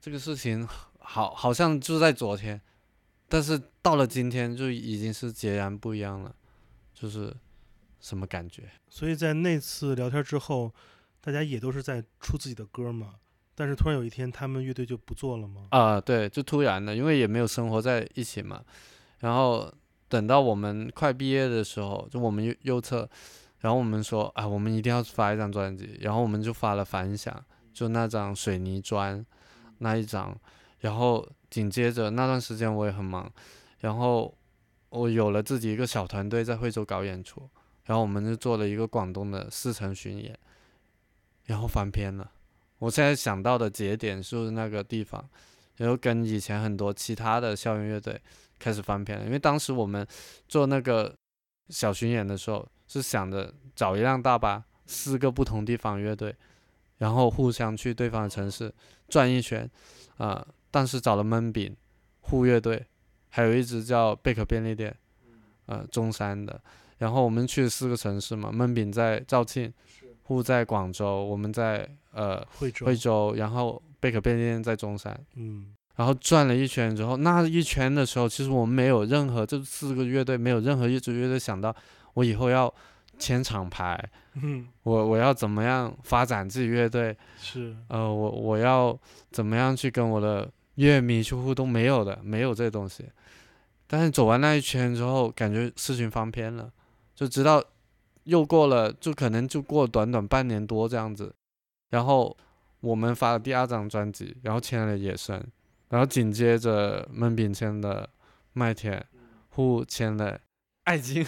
[0.00, 2.60] 这个事情好好像就在昨天，
[3.28, 6.34] 但是到了今天就已经是截然不一样了，
[6.92, 7.34] 就是
[8.00, 8.64] 什么感觉？
[8.90, 10.74] 所以在那次聊天之后，
[11.22, 13.14] 大家也都是在出自己的歌嘛。
[13.54, 15.66] 但是突然有一天，他们乐队就不做了吗？
[15.70, 18.62] 啊，对，就突然的，因为也没有生活在一起嘛。
[19.18, 19.72] 然后
[20.08, 23.08] 等到我们快毕业的时候，就我们右右侧，
[23.60, 27.34] 然后我们说啊，我们一定要发一张专辑，然后我们就发了《反响》，
[27.72, 29.24] 就那张水泥砖
[29.78, 30.38] 那一张。
[30.80, 33.28] 然后紧接着那段时间我也很忙，
[33.80, 34.32] 然后
[34.90, 37.50] 我有了自己一个小团队在惠州搞演出，
[37.84, 40.38] 然后我们就做了一个广东的四城巡演，
[41.46, 42.30] 然后翻篇了。
[42.78, 45.28] 我现在想到的节点是那个地方，
[45.78, 48.20] 然后跟以前很多其他的校园乐队
[48.56, 49.24] 开始翻篇了。
[49.24, 50.06] 因为当时我们
[50.46, 51.12] 做那个
[51.70, 56.34] 小巡演的时候，是想着找一辆大巴，四个不同地方乐队，
[56.96, 58.74] 然后互相去对方的城市
[59.08, 59.70] 转一圈，
[60.16, 61.76] 啊，但是找了闷饼、
[62.22, 62.84] 护乐队，
[63.28, 64.96] 还有一支叫贝壳便利店，
[65.66, 66.60] 呃，中山的。
[66.96, 69.72] 然后我们去四个城市嘛，闷饼在肇庆，
[70.24, 71.88] 护在广州，我们在。
[72.10, 81.72] 呃，惠州，惠州，然后贝壳便利店在中山，嗯，然后转了一圈之后，那一圈的时候，其实我们没有任何这四个乐队没有任何一支乐队想到
[82.18, 82.72] 我以后要
[83.16, 83.96] 签厂牌，
[84.34, 88.98] 嗯，我我要怎么样发展自己乐队，是，呃，我我要
[89.30, 93.04] 怎么样去跟我的乐迷去互动，没有的，没有这东西。
[93.86, 96.68] 但是走完那一圈之后，感觉事情翻篇了，
[97.14, 97.62] 就知道
[98.24, 101.32] 又过了，就可能就过短短半年多这样子。
[101.90, 102.36] 然后
[102.80, 105.40] 我们发了第二张专辑，然后签了野生，
[105.88, 108.08] 然后紧接着闷饼签的
[108.52, 109.04] 麦田，
[109.50, 110.38] 互签了
[110.88, 111.22] 爱情，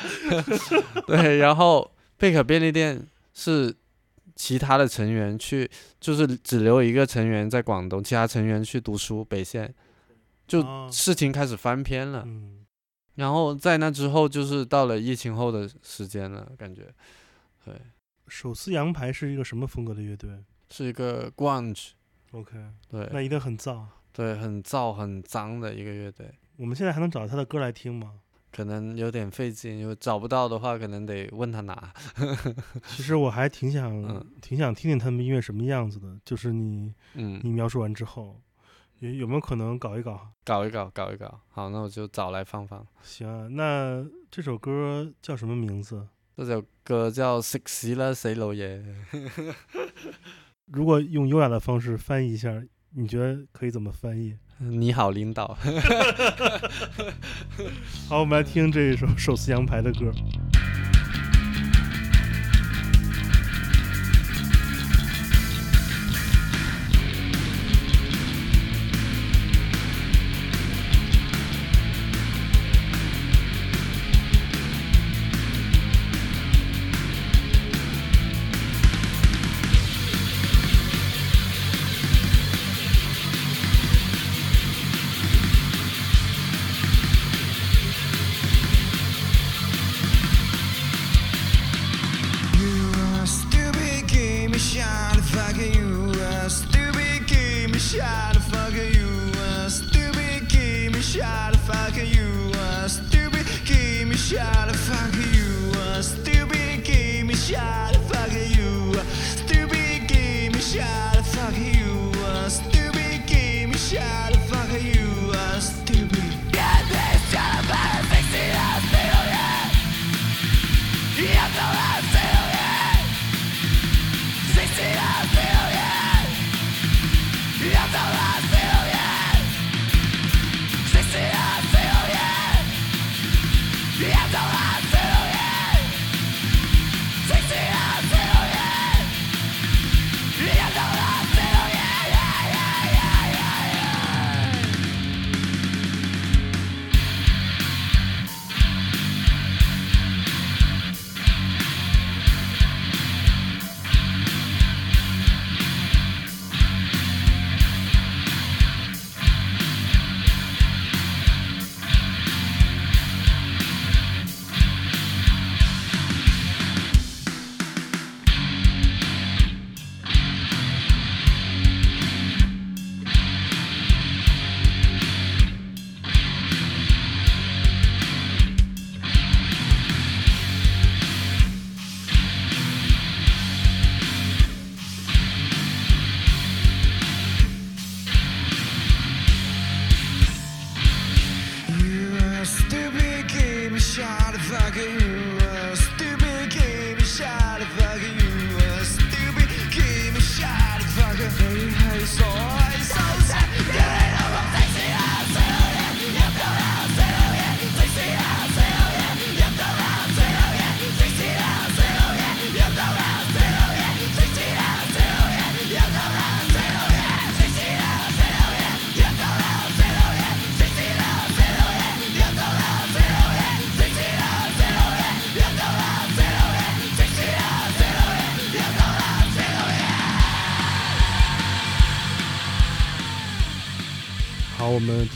[1.06, 3.76] 对，然后贝壳便利店是
[4.34, 9.74] 其他的成员去，就是只留一个成员在广东，其他成员去读书北线，
[10.48, 12.26] 就事情开始翻篇了。
[13.16, 16.86] 然后在那之后就是到了疫情后的时间了，感觉，
[17.62, 17.74] 对。
[18.28, 20.30] 手撕羊排是一个什么风格的乐队？
[20.70, 21.90] 是一个 grunge。
[22.32, 22.56] OK，
[22.88, 23.84] 对，那一定很燥。
[24.12, 26.32] 对，很燥、很脏的一个乐队。
[26.56, 28.14] 我们现在还能找到他的歌来听吗？
[28.52, 31.92] 可能有点费劲，因为找不到的话，可能得问他拿。
[32.88, 36.18] 其实我还挺想、挺想听听他们音乐什么样子的。
[36.24, 38.40] 就是你，嗯，你描述完之后，
[39.00, 40.28] 有有没有可能搞一搞？
[40.44, 41.40] 搞一搞，搞一搞。
[41.48, 42.86] 好，那我就找来放放。
[43.02, 46.08] 行啊，那这首歌叫什么名字？
[46.36, 48.82] 这首歌叫《食屎啦，死老爷》。
[50.72, 54.36] 如果用优雅的方式翻译一下，你觉得可以怎么翻译？
[54.58, 55.56] 你好，领导。
[58.08, 60.10] 好，我们来听这一首手撕羊排的歌。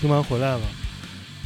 [0.01, 0.61] 听完回来了。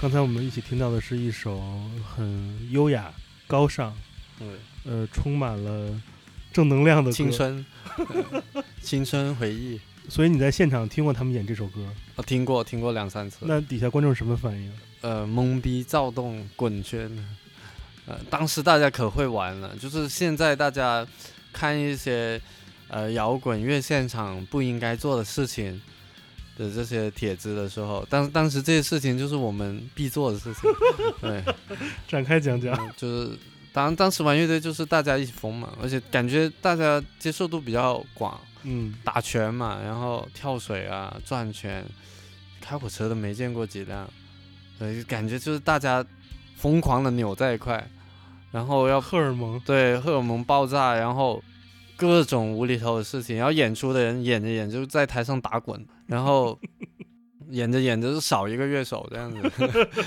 [0.00, 1.60] 刚才我们一起听到的是一首
[2.06, 3.12] 很优雅、
[3.48, 3.92] 高尚，
[4.38, 4.46] 对，
[4.84, 6.00] 呃，充满了
[6.52, 7.32] 正能量的歌青。
[7.32, 7.66] 春，
[8.52, 13.38] 呃 青春回忆，所以你在现场听过他们演这首歌，我听过听过两三次。
[13.40, 14.72] 那底下观众什么反应？
[15.00, 17.10] 呃，懵逼、躁动、滚圈，
[18.06, 21.04] 呃，当时大家可会玩了，就是现在大家
[21.52, 22.40] 看一些
[22.86, 25.82] 呃摇滚乐现场不应该做的事情
[26.56, 30.70] 的这些帖子的时候，当当时这些事情就是我们必做的事情，
[31.20, 31.42] 对，
[32.08, 32.74] 展开讲讲。
[32.74, 33.38] 嗯就是
[33.72, 41.84] 当当时玩乐队就是大家一起疯嘛，而且感觉大家接受度比较广，嗯，打拳嘛，然后跳水啊、转圈，
[42.60, 44.08] 开火车都没见过几辆，
[44.78, 46.06] 对，感觉就是大家
[46.56, 47.84] 疯狂的扭在一块，
[48.52, 49.58] 然后要荷尔蒙。
[49.66, 51.42] 对荷尔蒙爆炸，然后
[51.96, 56.58] 各种无厘头的事情，然后演出的人演着演着就在台上打滚，然后
[57.48, 59.50] 演着演着就少一个乐手这样子，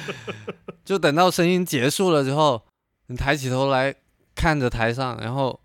[0.84, 2.64] 就等到声音结束了之后，
[3.08, 3.94] 你抬起头来
[4.36, 5.60] 看着台上，然后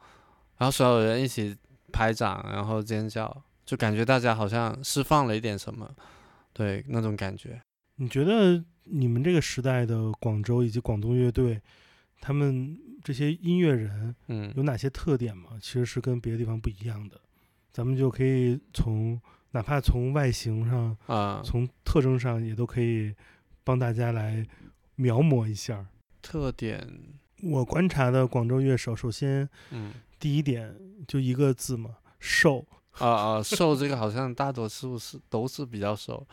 [0.59, 1.57] 然后所有人一起
[1.93, 5.91] 拍掌，然后尖叫，就感觉大家好像释放了一点什么，
[6.53, 7.61] 对那种感觉。
[7.97, 11.61] 你觉得你们这个时代的广州以及广东乐队，
[12.21, 15.51] 他们这些音乐人嗯有哪些特点吗？
[15.61, 17.21] 其实是跟别的地方不一样的。
[17.73, 19.21] 咱们就可以从
[19.53, 23.15] 哪怕从外形上、啊、从特征上，也都可以
[23.65, 24.47] 帮大家来
[24.97, 25.87] 描摹一下。
[26.21, 26.87] 特点，
[27.43, 30.75] 我观察的广州乐手，首先嗯第一点
[31.07, 32.67] 就一个字嘛，瘦。
[32.99, 36.27] 啊啊，瘦这个好像大多数是都是比较瘦，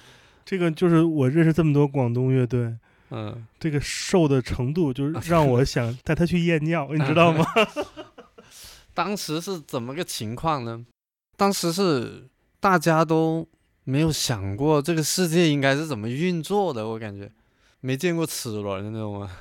[0.44, 2.76] 这个就是我认识这么多广东乐队，
[3.12, 3.48] 嗯。
[3.58, 7.46] 这个瘦的程度，就是 让我想带他去验尿，你知道吗？
[8.94, 10.86] 当时是怎么个情况呢？
[11.38, 12.28] 当时是
[12.60, 13.48] 大家都
[13.84, 17.32] 没有想过这个世界应该是怎么运作的，我感觉
[17.82, 19.32] 没见过齿轮，的那种吗？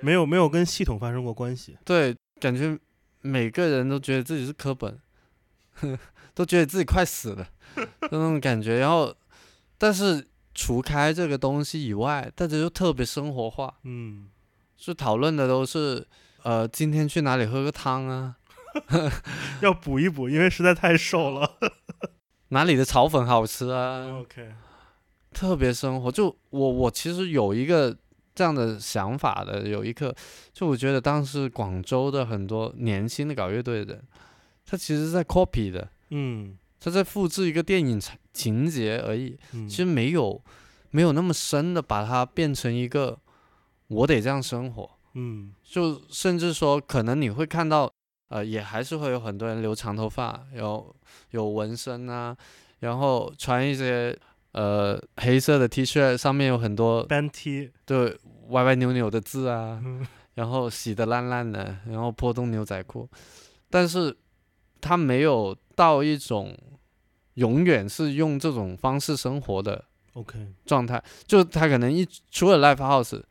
[0.00, 1.76] 没有没有跟系统发生过关系。
[1.84, 2.78] 对，感觉
[3.22, 4.98] 每个人都觉得自己是科本，
[6.34, 8.78] 都觉得自己快死了，就那种感觉。
[8.78, 9.14] 然后，
[9.78, 14.28] 但是除开这个东西以外，大家就特别生活化，嗯，
[14.76, 16.06] 是讨论的都是
[16.42, 18.36] 呃，今天去哪里喝个汤啊，
[19.62, 21.58] 要补一补，因为实在太瘦了。
[22.48, 24.52] 哪里的炒粉好吃啊，OK，
[25.32, 26.12] 特别生活。
[26.12, 27.96] 就我我其实有一个
[28.34, 30.14] 这样的想法的，有一个，
[30.52, 34.02] 就我觉得当时广州的很多年轻的搞乐队的人，
[34.64, 36.56] 他其实是在 copy 的，嗯。
[36.78, 40.40] 他在复制一个电影情情节而已，嗯，其实没有
[40.90, 43.18] 没有那么深的把它变成一个
[43.88, 44.88] 我得这样生活。
[45.14, 45.52] 嗯。
[45.64, 47.90] 就甚至说，可能你会看到，
[48.28, 50.94] 呃，也还是会有很多人留长头发，有
[51.30, 52.36] 有纹身啊，
[52.80, 54.18] 然后穿一些
[54.52, 60.06] 呃黑色的 T 恤，上面有很多单 T，，对歪歪扭扭的字啊，嗯。
[60.36, 63.08] 然后洗的烂烂的，然后破洞牛仔裤，
[63.70, 64.14] 但是
[64.82, 66.54] 他没有到一种
[67.36, 73.22] 永远是用这种方式生活的 OK，状态，就他可能一除了 live house，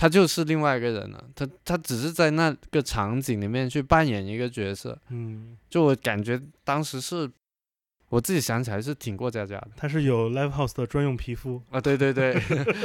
[0.00, 1.22] 他就是另外一个人了。
[1.34, 4.98] 他他只是在那个场景里面去扮演一个角色。
[5.10, 7.30] 嗯，就我感觉当时是，
[8.08, 11.60] 我自己想起来是挺过家家的他是有 live house 的专用皮肤。
[11.68, 11.78] 啊。
[11.78, 12.34] 对对对，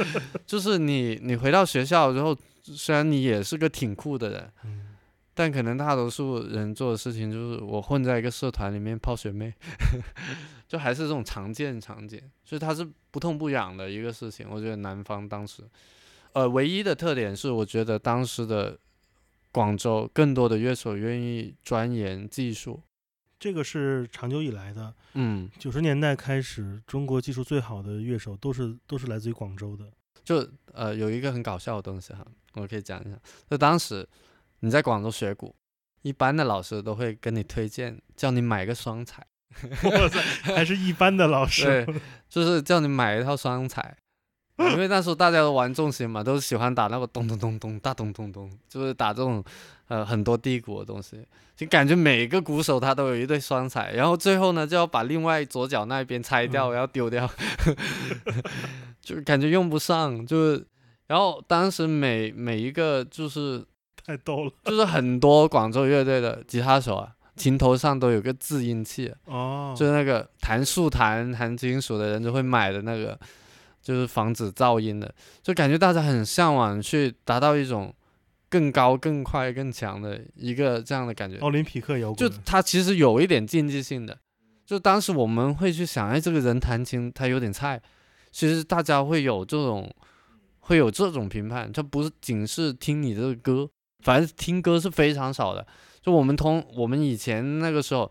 [0.44, 4.82] 就是你你回到学校之后，虽然你也是个挺酷的人，嗯
[5.38, 9.52] 但可能大多数人做的事情就是我混在一个社团里面泡学妹，
[10.68, 14.46] 就还是这种常见场景，所以他是不痛不痒的一个事情。
[14.50, 15.62] 我觉得南方当时，
[16.36, 18.78] 呃，唯一的特点是，我觉得当时的
[19.50, 22.82] 广州更多的乐手愿意钻研技术，
[23.38, 29.90] 这个是长久以来的，嗯，九十年代开始，中国技术最好的乐手都是都是来自于广州的。
[30.22, 32.22] 就呃有一个很搞笑的东西哈，
[32.52, 33.18] 我可以讲一下，
[33.48, 34.06] 就当时
[34.60, 35.56] 你在广州学鼓，
[36.02, 39.26] 一般的老师都会跟你推荐，叫你买个双彩。
[39.84, 40.20] 哇塞，
[40.54, 41.64] 还是一般的老师。
[41.64, 43.96] 对，就是叫你买一套双踩，
[44.58, 49.42] 因为那时候大家都玩重型嘛，都喜欢打那个咚咚咚咚大咚咚咚，就是打这种
[49.88, 51.24] 呃很多低鼓的东西，
[51.56, 57.30] 就感觉每个鼓手他都有一对双踩，然后最后呢就要把另外左脚那边拆掉，嗯然后丢掉，
[59.00, 60.66] 就感觉用不上，就是。
[61.08, 63.64] 然后当时每每一个就是
[64.04, 64.50] 太逗了。
[64.64, 73.16] 就是很多广州乐队的吉他手啊，琴头上都有个制音器，哦，就是那个弹竖弹、弹金属的人就会买的那个，
[73.86, 75.14] 就是防止噪音的，
[75.44, 77.94] 就感觉大家很向往去达到一种
[78.48, 81.38] 更高、更快、更强的一个这样的感觉。
[81.38, 82.40] 奥林匹克摇就滚。
[82.44, 84.18] 它其实有一点竞技性的，
[84.64, 87.80] 就当时我们会去想，哎，这个人弹琴他有点菜，
[88.32, 89.88] 其实大家会有这种
[90.58, 93.70] 会有这种评判，他不是仅是听你这个歌，
[94.02, 95.64] 反正听歌是非常少的。
[96.02, 98.10] 就我们通我们以前那个时候，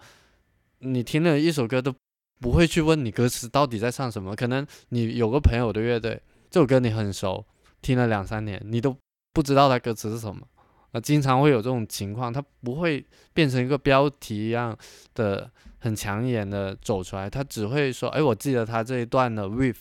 [0.80, 1.94] 你听了一首歌都
[2.40, 7.46] 不会去问你歌词到底在唱什么，可能你有个朋友的乐队，这首歌你很熟，
[7.82, 8.96] 听了两三年，你都
[9.34, 10.48] 不知道它歌词是什么。
[10.92, 14.78] 啊，经常会有这种情况，它不会变成一个标题一样
[15.14, 19.76] 的很抢眼的走出来，他只会说，哎，我记得它这一段的 riff，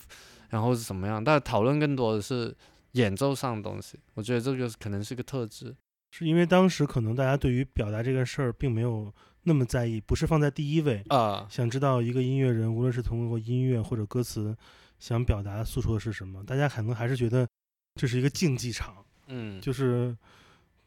[0.51, 2.53] 然后是什么样，但讨论更多的是
[2.93, 3.99] 演奏上的东西。
[4.15, 5.75] 我觉得这个可能是个特质。
[6.17, 9.13] 是因为当时可能大家对于表达这个事儿并没有
[9.43, 11.03] 那么在意，不是放在第一位。
[11.09, 14.57] 啊、想知道一个音乐人，无论是通过音乐或者歌词，
[15.01, 17.49] 想表达诉说的是什么，大家可能还是觉得
[17.97, 20.17] 这是一个竞技场，嗯，就是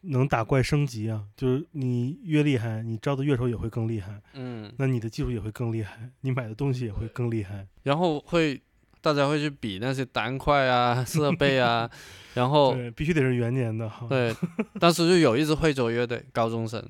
[0.00, 7.68] 能打怪升级啊，就是你越厉害，你招的乐手也会更厉害，嗯，那你的技术也会更厉害，你买的东西也会更厉害。
[7.82, 8.58] 然后会
[9.00, 11.90] 大家会去比那些单块啊、 设备啊，
[12.34, 14.06] 然后对，必须得是元年的哈。
[14.06, 14.34] 哦对，
[14.80, 16.84] 当时就有一支惠州乐队，高中生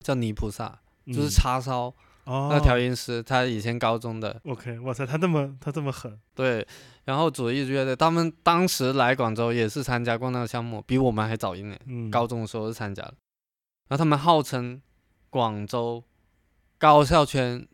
[0.00, 1.92] 叫泥菩萨，嗯，就是叉烧、
[2.24, 6.66] 哦，那调音师，他以前高中的，OK，哇塞，他这么他这么狠，对，
[7.04, 13.14] 然后组了一支乐队，他们当时来广州也是参加过那个项目，比我们还早一年，嗯，高中的时候是参加的，
[13.88, 14.80] 然后他们号称
[15.30, 16.02] 广州
[16.78, 17.66] 高校圈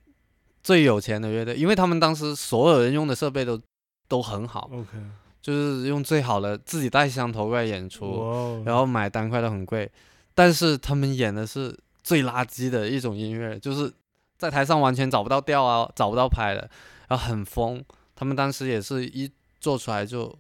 [0.63, 3.61] 最有钱的乐队，因为他们当时所有人用的设备都
[4.09, 4.99] 都很好，OK，
[5.41, 9.91] 就是用最好的自己带箱头过来演出，然后买单块都很贵，
[10.35, 13.93] 但是他们演的是最垃圾的一种音乐，就是
[14.39, 16.71] 在台上完全找不到调啊，找不到拍的，
[17.09, 17.85] 然后很疯。
[18.15, 20.33] 他们当时也是一做出来就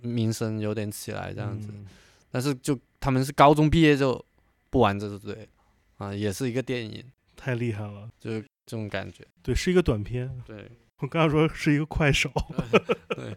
[0.00, 1.86] 名声有点起来这样子，嗯
[2.30, 4.22] 但是就他们是高中毕业就
[4.70, 5.48] 不玩这支队
[5.96, 7.04] 啊，也是一个电影，
[7.36, 9.26] 太厉害了，就是这种感觉。
[9.42, 10.42] 对，是一个短片。
[10.44, 12.30] 对我刚刚说是一个快手，
[13.16, 13.34] 对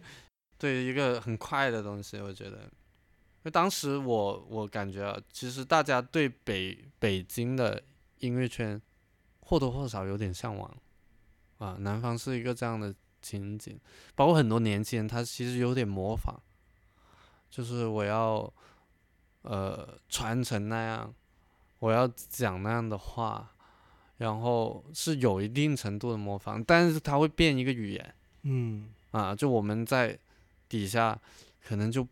[0.58, 2.58] 对，一个很快的东西，我觉得。
[2.58, 7.82] 因为当时我我感觉啊，其实大家对北北京的
[8.18, 8.80] 音乐圈
[9.40, 10.76] 或多或少有点向往
[11.58, 13.80] 啊，南方是一个这样的情景，
[14.14, 16.36] 包括很多年轻人他其实有点模仿，
[17.50, 18.52] 就是我要
[19.42, 21.14] 呃传承那样，
[21.78, 23.54] 我要讲那样的话，
[24.22, 28.14] 然后是有一定程度的模仿，但是它会变一个语言。
[28.44, 30.16] 嗯啊，就我们在
[30.68, 31.18] 底下
[31.66, 32.06] 可能就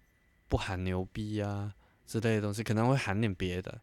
[0.49, 1.73] 不喊牛逼呀、
[2.09, 3.81] 之类的东西，可能会喊点别的。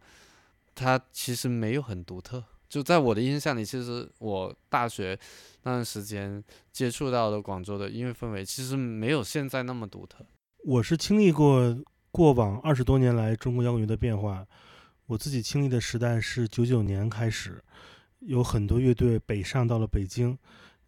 [0.76, 2.44] 它其实没有很独特。
[2.68, 5.18] 就在我的印象里，其实我大学
[5.64, 10.26] 那段时间接触到的广州的音乐氛围，其实没有现在那么独特。
[10.66, 11.78] 我是经历过
[12.12, 14.46] 过往二十多年来中国摇滚乐的变化。
[15.06, 17.64] 我自己经历的时代是九九年开始，
[18.20, 20.38] 有很多乐队北上到了北京，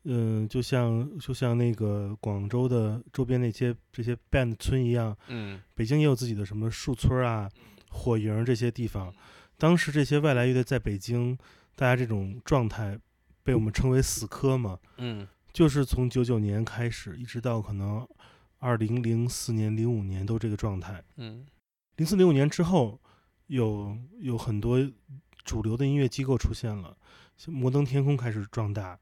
[0.03, 5.61] 嗯、就像就像那个广州的周边那些这些 band 村一样，嗯。
[5.75, 7.49] 北京也有自己的什么树村啊、
[7.89, 9.13] 火营这些地方。
[9.57, 11.38] 当时这些外来乐队在北京，
[11.75, 12.97] 大家这种状态
[13.43, 15.27] 被我们称为死磕嘛，嗯。
[15.51, 18.07] 就是从九九年开始，一直到可能
[18.59, 21.03] 二零零四年、零五年都这个状态。
[21.17, 21.45] 嗯。
[21.97, 22.99] 零四零五年之后，
[23.47, 24.80] 有有很多
[25.44, 26.96] 主流的音乐机构出现了，
[27.48, 29.00] 摩登天空开始壮大，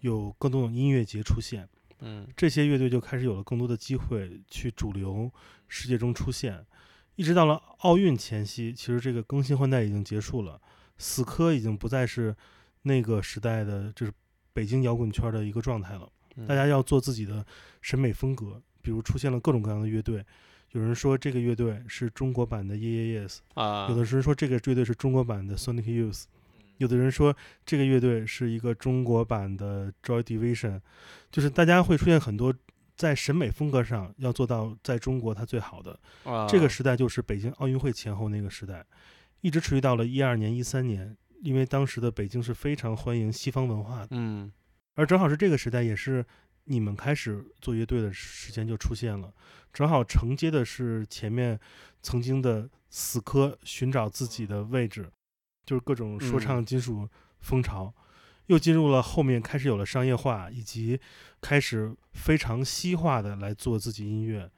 [0.00, 1.68] 有更多的音乐节出现，
[2.00, 5.30] 嗯这些乐队就开始有了更多的机会去主流
[5.66, 6.64] 世界中出现。
[7.16, 10.60] 一直到了奥运前夕，其实这个更新换代已经结束了，
[10.98, 12.36] 死磕已经不再是
[12.82, 14.12] 那个时代的，就是
[14.52, 16.08] 北京摇滚圈的一个状态了。
[16.36, 17.44] 嗯大家要做自己的
[17.82, 20.24] 审美风格，比如出现了各种各样的乐队。
[20.72, 26.24] 有人说这个乐队是中国版的 Yes，啊，有的人说这个乐队是中国版的 Sonic Youth，
[26.76, 30.80] 有的人说这个乐队是一个中国版的 Joy Division，
[31.30, 32.54] 就是大家会出现很多
[32.96, 35.98] 在审美风格上要做到在中国它最好的。
[36.24, 36.46] 啊。
[36.46, 38.84] 这个时代就是北京奥运会前后那个时代，
[39.40, 44.08] 一直持续到了一二年、一三年，因为当时的北京是非常欢迎西方文化的。
[44.10, 44.52] 嗯。
[44.94, 46.26] 而正好是这个时代，也是
[46.68, 49.32] 你们开始做乐队的时间就出现了，
[49.72, 51.58] 正好承接的是前面
[52.02, 55.10] 曾经的死磕寻找自己的位置，
[55.64, 57.08] 就是各种说唱金属
[57.40, 57.92] 风潮，
[58.46, 61.00] 又进入了后面开始有了商业化，以及
[61.40, 64.50] 开始非常西化的来做自己音乐。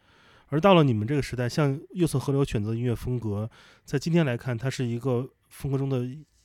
[0.49, 3.49] 而到了你们这个时代，像右侧河流选择的音乐风格，
[3.85, 6.05] 在今天来看，它是一个风格中的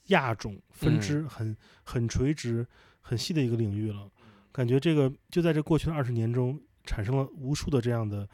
[0.09, 2.67] 亚种分支，很很垂直、
[3.01, 4.07] 很细的一个领域了。
[4.55, 8.25] 感觉这个就在这过去的二十年中，产生了无数的这样的，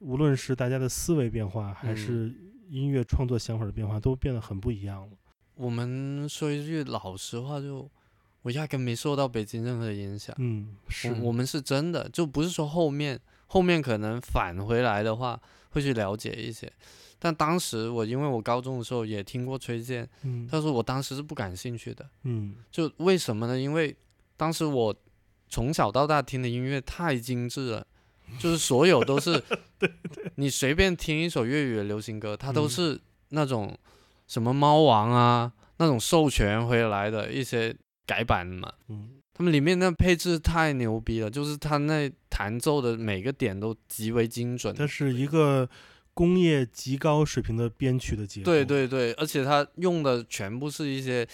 [0.00, 2.34] 无论是大家的思维变化，还是
[2.68, 5.16] 音乐创作想法的变化，都变得很不一样了。
[5.54, 7.88] 我们说一句老实话就，
[8.42, 10.34] 我压根没受到北京任何的影响。
[10.40, 15.40] 嗯，是我我们是真的，就不是说后面后面可能返回来的话
[15.70, 16.68] 会去了解一些。
[17.20, 22.04] 但当时我因为我高中的时候也听过崔健，嗯但是我当时是不感兴趣的。
[22.24, 23.56] 嗯就为什么呢？
[23.56, 23.94] 因为
[24.36, 24.92] 当时我
[25.52, 27.86] 从小到大听的音乐太精致了，
[28.40, 29.42] 就是所有都是，
[30.36, 33.76] 你随便听一首粤语的流行歌，它都嗯是那种
[34.26, 37.76] 什么猫王啊，那种授权回来的一些
[38.06, 38.72] 改版嘛。
[38.88, 44.74] 嗯他们里面那配置太牛逼了，就是他那弹奏的每个点都极为精准。
[44.74, 45.68] 它是一个
[46.12, 48.44] 工业极高水平的编曲的结果。
[48.44, 51.26] 对对对，而且他用的全部是一些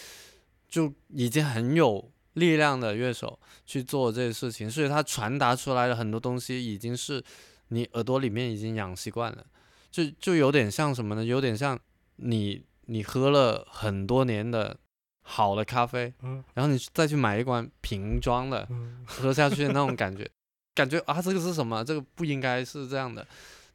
[0.69, 7.23] 就已经很有力量的乐手去做这些事情，所以他传达出来的很多东西已经是
[7.69, 9.45] 你耳朵里面已经养习惯了，
[9.91, 11.23] 就就有点像什么呢？
[11.23, 11.79] 有点像
[12.17, 14.77] 你你喝了很多年的
[15.21, 20.29] 好的咖啡，嗯然后你再去买一罐瓶装的，嗯 喝下去的那种感觉，
[20.75, 21.83] 感觉啊，这个是什么？
[21.83, 23.25] 这个不应该是这样的。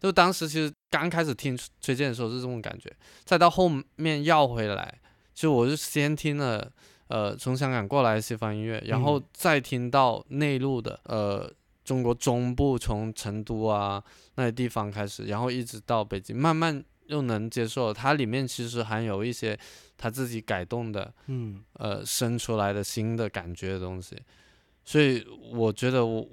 [0.01, 2.95] 就当时其实刚开始听崔健的时候是这种感觉，
[3.25, 5.01] 再到后面要回来，
[5.33, 6.71] 其实我是先听了
[7.15, 9.25] 呃从香港过来的西方音乐，然后嗯。
[9.33, 11.49] 再听到内陆的呃
[11.85, 14.03] 中国中部从成都啊
[14.35, 19.57] 那些地方开始，然后一直到北京，慢慢又能接受它里面其实含有一些
[19.97, 21.63] 他自己改动的嗯。
[21.75, 24.17] 呃生出来的新的感觉的东西，
[24.85, 26.29] 所以我觉得我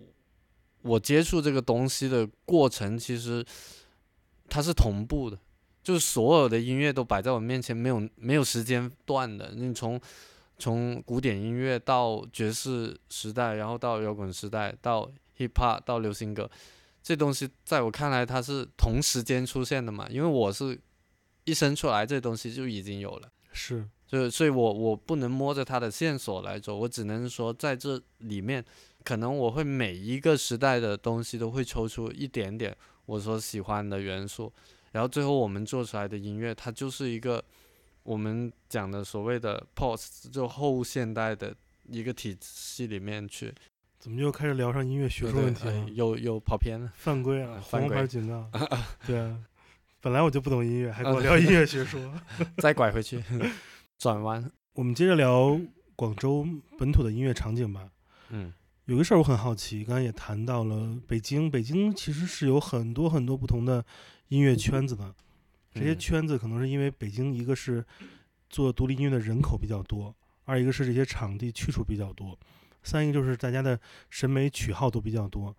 [0.82, 3.46] 我接触这个东西的过程，其实
[4.50, 5.38] 它是同步的，
[5.84, 9.52] 就是所有的音乐都摆在我面前，没有没有时间段的。
[9.56, 10.00] 你从
[10.62, 16.48] 从古典音乐到爵士时代，然后到摇滚时代，到 hip hop，到流行歌，
[17.02, 20.80] 这东西在我看来它是同时间出现的嘛，因为我是
[21.46, 23.28] 一生出来，这东西就已经有了。
[23.52, 28.64] 是就所以我我不能摸着它的线索来走，我只能说在这里面，
[29.04, 34.54] 可能我会每一个时代的东西都会抽出一点点我所喜欢的元素，
[34.92, 37.44] 然后最后我们做出来的音乐，它就是一个
[38.04, 41.56] 我们讲的所谓的 post 就后现代的
[41.88, 43.54] 一个体系里面去。
[44.00, 45.90] 怎么又开始聊上音乐学术问题了？
[45.92, 47.52] 有有跑偏了，犯规啊！
[47.54, 48.50] 呃红牌警告。
[49.06, 49.38] 对啊，
[50.00, 52.12] 本来我就不懂音乐，还跟我聊音 乐学说。
[52.58, 53.24] 再拐回去，
[54.00, 54.52] 转弯。
[54.74, 55.60] 我们接着聊
[55.96, 56.48] 广州
[56.80, 57.92] 本土的音乐场景吧。
[58.30, 58.52] 嗯
[58.86, 63.86] 有个事儿我很好奇，刚才也谈到了北京，北京其实是有很多很多不同的
[64.30, 65.14] 音乐圈子的。
[65.74, 67.84] 这些嗯圈子可能是因为北京一个是
[68.50, 70.14] 做独立音乐的人口比较多，
[70.46, 72.38] 二一个是这些场地去处比较多，
[72.84, 75.56] 三一个就是大家的审美取号都比较多。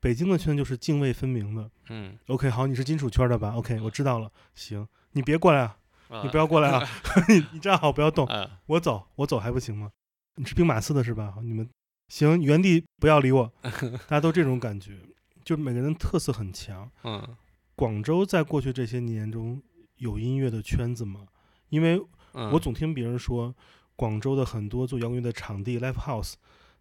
[0.00, 1.70] 北京的圈就是泾渭分明的。
[1.90, 4.32] 嗯，OK，好，你是金属圈的吧？OK，我知道了。
[4.54, 5.76] 行，你别过来啊，
[6.22, 6.88] 你不要要过来啊，
[7.28, 9.90] 你你站好，不要动，呃我走，我走还不行吗？
[10.36, 11.34] 你是兵马司的是吧？
[11.42, 11.68] 你们
[12.08, 13.52] 行，原地不要理我，
[14.08, 14.98] 大家都这种感觉，
[15.44, 16.90] 就每个人特色很强。
[17.04, 17.36] 嗯
[17.80, 19.62] 广州在过去这些年中
[19.96, 21.26] 有音乐的圈子吗？
[21.70, 21.98] 因为
[22.34, 23.54] 嗯，我总听别人说，
[23.96, 26.34] 广州的很多做摇滚乐的场地 live house，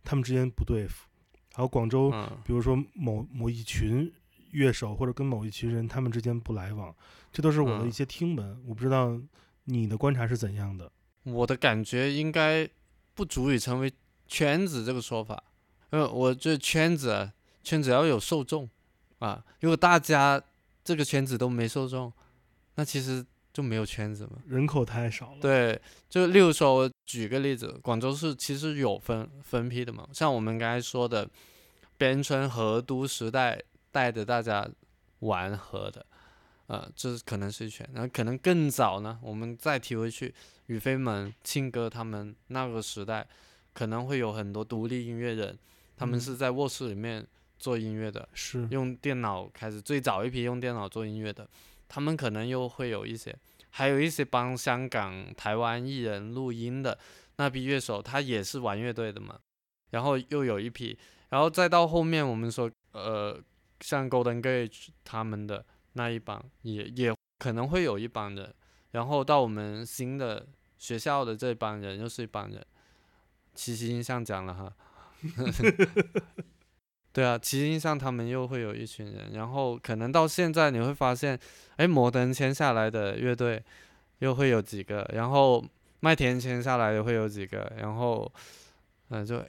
[0.04, 1.08] 他们之间不对付。
[1.54, 4.12] 还有广州，嗯比如说某某一群
[4.52, 6.94] 乐手或者跟某一群人，他们之间不来往，
[7.32, 8.62] 这都是我的一嗯些听闻。
[8.68, 9.18] 我不知道
[9.64, 10.92] 你的观察是怎样的。
[11.24, 12.70] 我的感觉应该
[13.14, 13.90] 不足以成为
[14.28, 15.42] 圈子这个说法，
[15.94, 17.32] 因为我这圈子啊，
[17.64, 18.70] 圈子要有受众
[19.20, 20.44] 啊，如果大家
[20.90, 22.12] 这个圈子都没受众，
[22.74, 23.24] 那其实
[23.54, 24.42] 就没有圈子嘛。
[24.48, 25.80] 人口太少了。，对，
[26.10, 31.30] 就例如说，我举个例子，广州市其实有分分批的嘛，像我们刚才说的，
[31.96, 33.62] 边村河都时代
[33.92, 34.68] 带着大家
[35.20, 36.04] 玩河的，
[36.66, 40.34] 呃，这可能是一圈，然后可能更早呢，我们再提回去，
[40.66, 43.28] 宇飞们、庆哥他们那个时代，
[43.76, 45.56] 可能会有很多独立音乐人，
[45.96, 47.24] 他们嗯是在卧室里面
[47.60, 51.48] 做音乐的，是用电脑开始，最早一批用电脑做音乐的，
[51.88, 53.36] 他们可能又会有一些，
[53.70, 56.98] 还有一些帮香港、台湾艺人录音的
[57.36, 59.40] 那批乐手，他也是玩乐队的嘛。
[59.92, 60.98] 然后又有一批，
[61.30, 63.42] 然后再到后面我们说，呃，
[63.82, 68.54] 像 Golden Gate 他们的那一帮，也也可能会有一帮人，
[68.92, 70.48] 然后到我们新的
[70.78, 72.64] 学校的这帮人又是一帮人。
[73.56, 74.74] 七夕印象讲了哈。
[77.12, 81.38] 对啊，其实印象他们又会有一群人，然后可能到现在你会发现，
[81.78, 83.62] 哎，摩登签下来的乐队
[84.20, 85.64] 又会有几个，然后
[86.02, 88.32] 麦田签下来的会有几个，然后
[89.10, 89.44] 嗯、呃就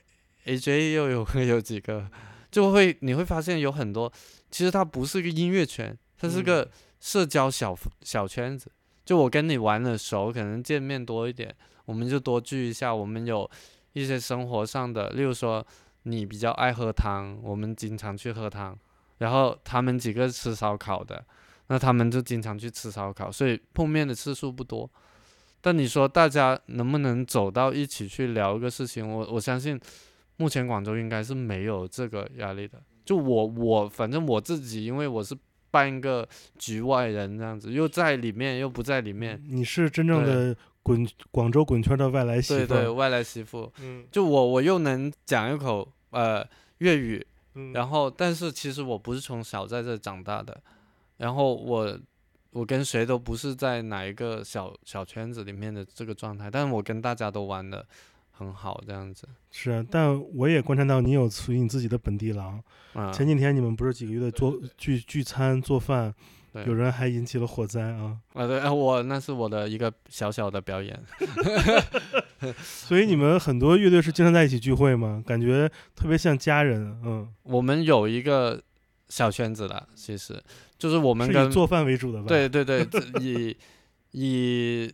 [0.46, 2.10] AJ 又有 会有几个，
[2.50, 4.10] 就会你会发现有很多，
[4.50, 8.70] 其实它不是个音乐圈，它是个社交小小圈子。
[9.04, 11.52] 就我跟你玩的熟，可能见面多一点，
[11.84, 12.94] 我们就多聚一下。
[12.94, 13.48] 我们有
[13.92, 15.66] 一些生活上的，例如说
[16.04, 18.76] 你比较爱喝汤，我们经常去喝汤，
[19.18, 21.24] 然后他们几个吃烧烤的，
[21.68, 24.90] 那他们就经常去吃烧烤，所以碰面的次数不多。
[25.60, 29.06] 但你说大家能不能走到一起去聊一个事情？
[29.06, 29.78] 我我相信，
[30.38, 32.80] 目前广州应该是没有这个压力的。
[33.04, 35.36] 就我我反正我自己，因为我是
[35.70, 43.72] 半个局外人这样子，又在里面又不在里面，你是真正的滚广州滚圈的外来媳妇，对对，外来媳妇。
[43.80, 44.04] 嗯。
[44.10, 46.46] 就我我又能讲一口呃
[46.78, 50.60] 粤语，嗯，然后但是其实我不是从小在这长大的，
[51.18, 51.98] 然后我
[52.52, 57.86] 我跟谁都不是在哪一个小小圈子里面的这个状态，但是我跟大家都玩的
[58.40, 59.28] 很好这样子。
[59.50, 62.58] 是啊，但我也观察到你有属于你自己的本地郎。
[62.94, 66.14] 啊，前几天你们不是几个月的做聚聚餐做饭，
[66.66, 70.98] 有人还引起了火灾啊，啊对，啊我那是我的一个小小的表演。
[72.64, 75.22] 所以你们很多乐队是经常在一起聚会吗？
[75.26, 78.60] 感觉特别像家人，嗯，我们有一个
[79.10, 80.42] 小圈子的，其实
[80.78, 82.84] 就是我们以做饭为主的吧？，对对对，
[83.20, 83.56] 以
[84.12, 84.92] 以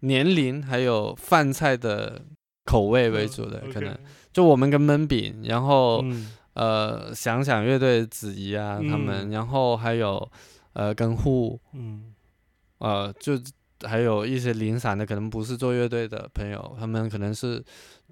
[0.00, 2.22] 年龄还有饭菜的
[2.64, 3.96] 口味为主的，可能
[4.32, 10.30] 就我们跟焖饼，然后、嗯呃想想乐队子怡啊他们，嗯然后还有
[10.72, 12.14] 呃跟户嗯
[12.78, 13.32] 呃就
[13.82, 17.62] 还有一些零散的，可能不是做乐队的朋友，他们可能是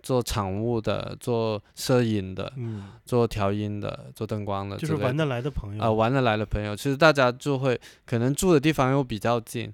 [0.02, 5.76] 做场务的、做摄影的、嗯，做调音的、做灯光的，就是玩得来的朋。
[5.76, 9.72] 友啊、玩得来的朋友，其实大家就会可能住的地方又比较近，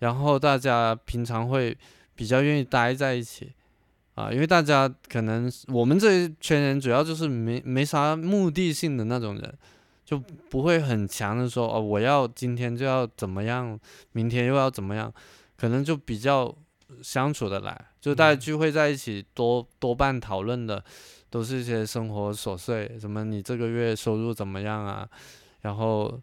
[0.00, 1.74] 然后大家平常会
[2.14, 3.50] 比较愿意待在一起
[4.14, 9.58] 啊，因为大家可能我们这一圈人主要就是没没啥目的性的那种人，
[10.04, 13.78] 就不会很强的说哦，我要今天就要怎么样，
[14.12, 15.12] 明天又要怎么样，
[15.56, 16.54] 可能就比较
[17.02, 18.40] 相处的来，就大家嗯。
[18.40, 20.84] 聚会在一起多多半讨论的
[21.30, 25.08] 都是一些生活琐碎，什么你这个月收入怎么样啊，
[25.60, 26.20] 然后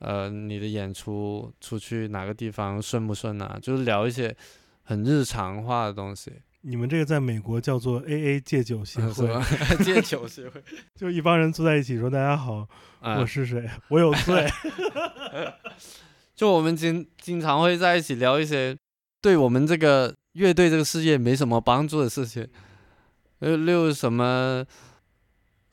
[0.00, 4.36] 呃你的演出出去哪个地方顺不顺啊，就是聊一些
[4.82, 6.32] 很日常化的东西，
[6.62, 9.28] 你们这个在美国叫做 A A 戒酒协会，
[9.82, 10.62] 戒酒协会，
[10.94, 12.68] 就一帮人坐在一起说：“大家好，
[13.00, 13.68] 啊我是谁？
[13.88, 14.46] 我有罪。
[16.36, 18.76] 就我们经经常会在一起聊一些
[19.22, 22.46] 对我们这个乐队这个事业没什么帮助的事情，
[23.38, 24.64] 呃，例如什么，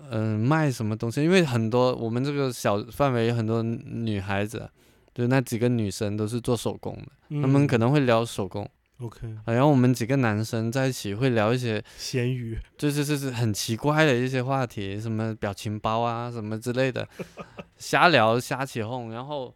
[0.09, 4.69] 嗯、卖什么东西，因为很多我们这个小范围有很多女孩子，
[5.13, 8.69] 就那几个女生都是做手工的，嗯”她们可能会聊手工，
[8.99, 17.07] OK 啊然后我们几个男生在一起会聊一些咸鱼，就是就是很奇怪的一些话题，什么表情包啊什么之类的，
[17.77, 19.53] 瞎聊瞎起哄，然后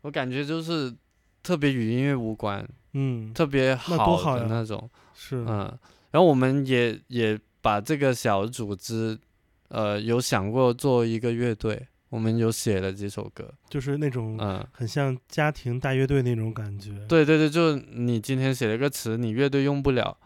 [0.00, 0.94] 我感觉就是
[1.42, 5.78] 特别与音乐无关，嗯，特别好的那种，是，嗯，
[6.10, 9.18] 然后我们也也把这个小组织，
[9.68, 14.66] 呃，有想过做一个乐队，我们有写了几首歌，就是那种嗯。
[14.72, 20.16] 很像家庭大乐队那种感觉。，对对对，就是你今天写了个词，你乐队用不了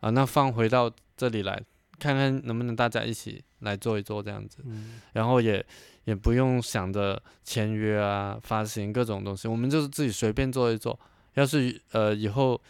[0.00, 1.62] 啊，那放回到这里来，
[1.98, 4.58] 看看能不能大家一起来做一做这样子。
[4.64, 5.64] 嗯然后也
[6.04, 10.98] 也不用想着签约啊、发行各种东西，我们就是自己随便做一做。
[11.34, 12.60] 要是呃以后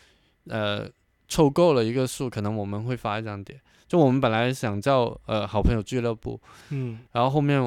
[0.46, 0.88] 呃
[1.26, 3.60] 凑够了一个数，可能我们会发一张碟。
[3.88, 6.40] 就我们本来想叫呃好朋友俱乐部，
[6.70, 7.60] 嗯然后后面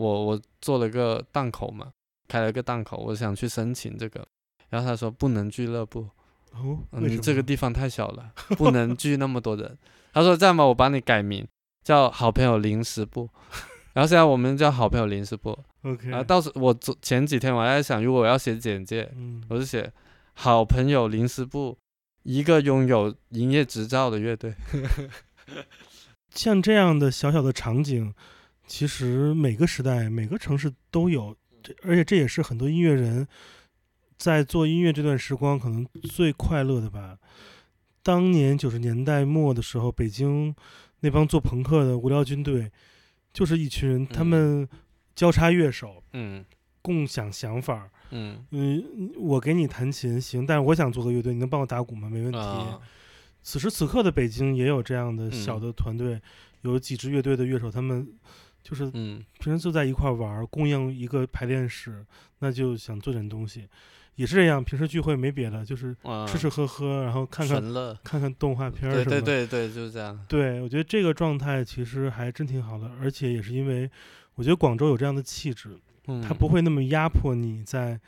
[0.00, 1.92] 我我做了个档口嘛，
[2.26, 4.26] 开了个档口，我想去申请这个，
[4.70, 6.08] 然后他说不能俱乐部，
[6.52, 9.76] 哦，你这个地方太小了，不能聚那么多人。
[10.12, 11.46] 他说这样吧，我帮你改名
[11.84, 13.28] 叫好朋友临时部，
[13.92, 15.58] 然后现在我们叫好朋友临时部。
[15.82, 19.92] OK，然后到时我昨前几天我还在想，如果我要写简介，嗯我就写
[20.34, 21.76] 好朋友临时部，
[22.22, 24.54] 一个拥有营业执照的乐队。
[26.34, 28.14] 像这样的小小的场景，
[28.70, 33.26] 其实每个时代、每个城市都有，这而且这也是很多音乐人
[34.16, 37.18] 在做音乐这段时光可能最快乐的吧。
[38.00, 40.54] 当年九十年代末的时候，北京
[41.00, 42.70] 那帮做朋克的无聊军队，
[43.32, 44.68] 就是一群人，他嗯们
[45.16, 46.44] 交叉乐手，嗯
[46.80, 47.90] 共享想法。
[48.12, 52.08] 嗯嗯，我给你弹琴行，但是我想做个乐队，你能帮我打鼓吗？
[52.08, 52.38] 没问题。
[52.38, 52.80] 啊
[53.42, 56.20] 此时此刻的北京也有这样的小嗯的团队，
[56.60, 58.06] 有几支乐队的乐手，他们
[58.62, 62.04] 就是嗯平时就在一块儿玩儿，供应一个排练室，
[62.40, 63.68] 那就想做点东西，
[64.16, 64.62] 也是这样。
[64.62, 67.60] 平时聚会没别的，就是啊，吃吃喝喝，然后看看。
[68.04, 69.22] 看看动画片儿什么的。
[69.22, 70.18] 对对对，就是这样。
[70.28, 73.90] 对我觉得这个状态其实还真挺好的，而且也是因为
[74.34, 78.00] 我觉得广州有这样的气质，嗯，它不会那么压迫你在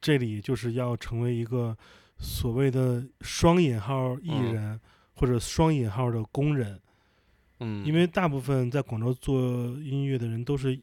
[0.00, 1.76] 这里，就是要成为一个
[2.18, 4.80] 所谓的双引号艺嗯人、
[5.14, 6.80] 或者双引号的工人，
[7.60, 9.42] 嗯，因为大部分在广州做
[9.80, 10.80] 音乐的人都是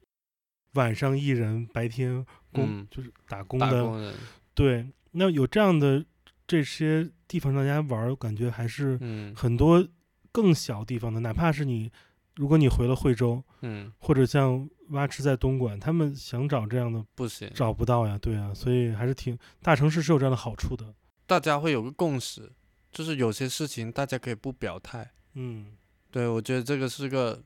[0.74, 4.14] 晚上艺人，白天工、嗯就是打工的。
[4.54, 6.06] 对，那有这样的
[6.48, 9.86] 这些地方让大家玩儿，感觉还是嗯很多
[10.32, 11.92] 更小地方的，哪怕是你，
[12.36, 20.94] 如果你回了惠州，嗯，或者像蛙池在东莞，他们想找这样的不行，找不到呀，对啊，所以还是挺大城市是有这样的好处的。
[21.26, 22.52] 大家会有个共识，
[22.92, 25.12] 就是有些事情大家可以不表态。
[25.34, 25.68] 嗯
[26.16, 27.44] 对，我觉得这个是个，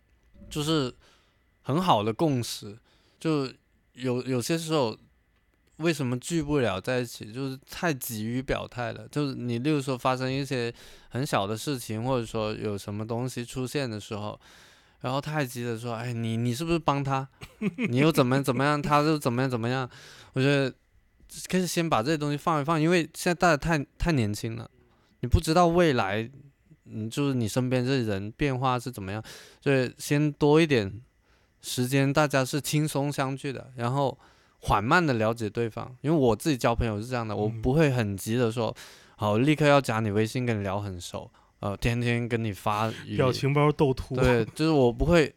[0.47, 0.93] 就是
[1.63, 2.77] 很好的共识。
[3.19, 3.51] 就
[3.93, 4.95] 有有些时候，
[5.77, 9.07] 为什么聚不了在一起，就是太急于表态了。
[9.07, 10.71] 就是你，例如说发生一些
[11.09, 14.39] 很小的事情，或者说有什么东西出现的时候，
[14.99, 17.27] 然后太急的说，哎，你你是不是帮他？
[17.89, 18.79] 你又怎么怎么样？
[18.79, 19.89] 他又怎么样怎么样？
[20.33, 20.71] 我觉得
[21.47, 24.69] 可以先把这些东西放一放，因为现在大家太太年轻了，
[25.21, 26.29] 你不知道未来。
[26.91, 29.23] 嗯，就是你身边这人变化是怎么样，
[29.61, 30.91] 所以先多一点
[31.61, 34.17] 时间，大家是轻松相聚的，然后
[34.61, 35.95] 缓慢的了解对方。
[36.01, 37.61] 因为我自己交朋友是这样的，我嗯。
[37.61, 38.75] 不会很急的说，
[39.17, 41.29] 好，立刻要加你微信跟你聊很熟，
[41.59, 45.33] 呃，天天跟你发语表情包斗图，对，就是我不会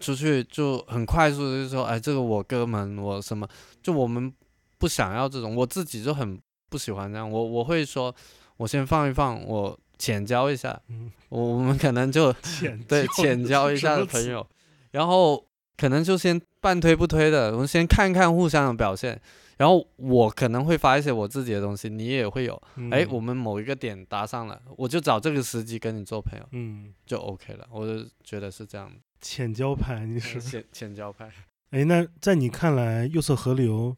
[0.00, 3.46] 出去就很快速的就说，哎，这个我哥们，我什么，
[3.82, 4.32] 就我们
[4.78, 8.12] 不想要这种，我自己就很不喜欢这样，我我会说，
[8.56, 14.44] 我先放一放，我浅交一下，嗯，我我们可能就 浅对 浅交一下的朋友，
[14.90, 15.46] 然后
[15.76, 19.20] 可能就先半推不推的，我们先看看互相的表现，
[19.58, 26.92] 然后我可能会发一些我自己的东西，你也会有，哎，嗯我们某一个点搭上了，我就找这个时机跟你做朋友，嗯。
[27.06, 28.90] 就 OK 了，我就觉得是这样。
[28.90, 28.96] 的。
[29.20, 30.40] 浅交派，你是。
[30.40, 31.30] 浅浅交派。
[31.70, 33.96] 哎，那在你看来，《右侧河流》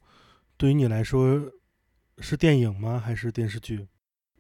[0.59, 1.51] 对于你来说
[2.19, 3.03] 是电影吗？
[3.03, 3.87] 还是电视剧？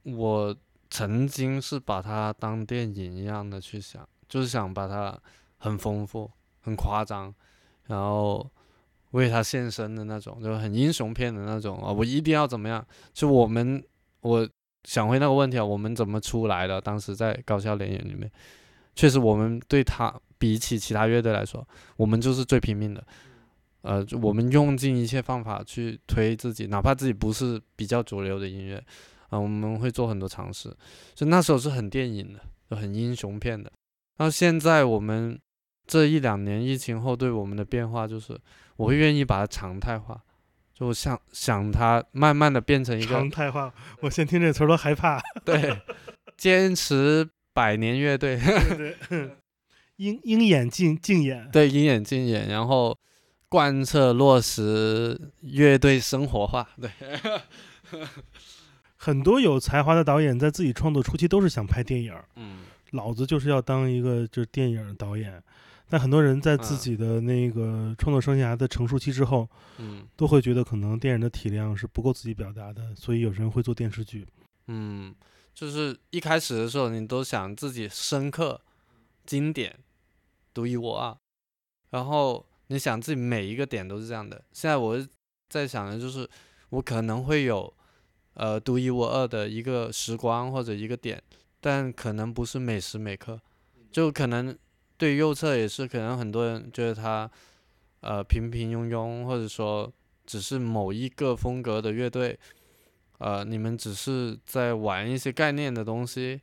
[0.02, 0.54] 我
[0.94, 5.20] 曾经是把它当电影一样的去想，就是想把它
[5.58, 6.30] 很丰富、
[6.60, 7.34] 很夸张，
[7.86, 8.48] 然后
[9.10, 11.90] 为它献身的那种，就很英雄片的那种啊！
[11.90, 12.86] 我一定要怎么样？
[13.12, 13.82] 就我们，
[14.20, 14.48] 我
[14.84, 16.80] 想回那个问题啊，我们怎么出来的？
[16.80, 18.30] 当时在高校联演里面，
[18.94, 21.66] 确实我们对他比起其他乐队来说，
[21.96, 23.04] 我们就是最拼命的。
[23.82, 28.80] 呃，我们用尽一切方法去推自己，哪怕自己不是比较主流的音乐，
[29.28, 30.68] 啊、我们会做很多尝试。
[31.14, 33.70] 所以那时候是很电影的，就很英雄片的。
[34.16, 35.38] 然后现在我们
[35.86, 38.38] 这一两年疫情后对我们的变化，就是
[38.76, 40.20] 我会愿意把它常态化，
[40.72, 45.20] 就想想它慢慢的变成一个常态化，我先听这词儿都害怕。
[45.44, 45.76] 对，
[46.36, 49.30] 坚持百年乐队，对对，
[49.96, 52.98] 鹰鹰眼竞竞演，对，鹰眼竞演，然后
[53.48, 56.90] 贯彻落实乐队生活化，对，
[59.04, 65.42] 很多有才华的导演在自己创作初期都是想拍电影儿，嗯老子就是要当一个就是电影导演。
[65.90, 69.46] 但很多人在自嗯己的那个创作生涯的成熟期之后，
[69.76, 74.26] 嗯都会觉得可能电影的体量是不够自己表达的，所以有人会做电视剧。
[74.68, 75.14] 嗯，
[75.52, 78.58] 就是一开始的时候，你都想自己深刻、
[79.26, 79.78] 经典、
[80.54, 81.14] 独一无二，
[81.90, 84.42] 然后你想自己每一个点都是这样的。
[84.52, 85.06] 现在我
[85.50, 86.26] 在想的就是，
[86.70, 87.70] 我可能会有
[88.34, 91.22] 呃独一无二的一个时光或者一个点，
[91.60, 93.40] 但可能不是每时每刻，
[93.90, 94.56] 就可能
[94.96, 97.30] 对右侧也是，可能很多人觉得他
[98.00, 99.92] 呃平平庸庸，或者说
[100.26, 102.38] 只是某一个风格的乐队。
[103.18, 106.40] 呃，你们只是在玩一些概念的东西，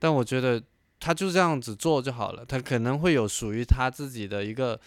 [0.00, 0.60] 但我觉得
[0.98, 2.44] 他就这样子做就好了。
[2.44, 4.78] 他可能会有属于他自己的一个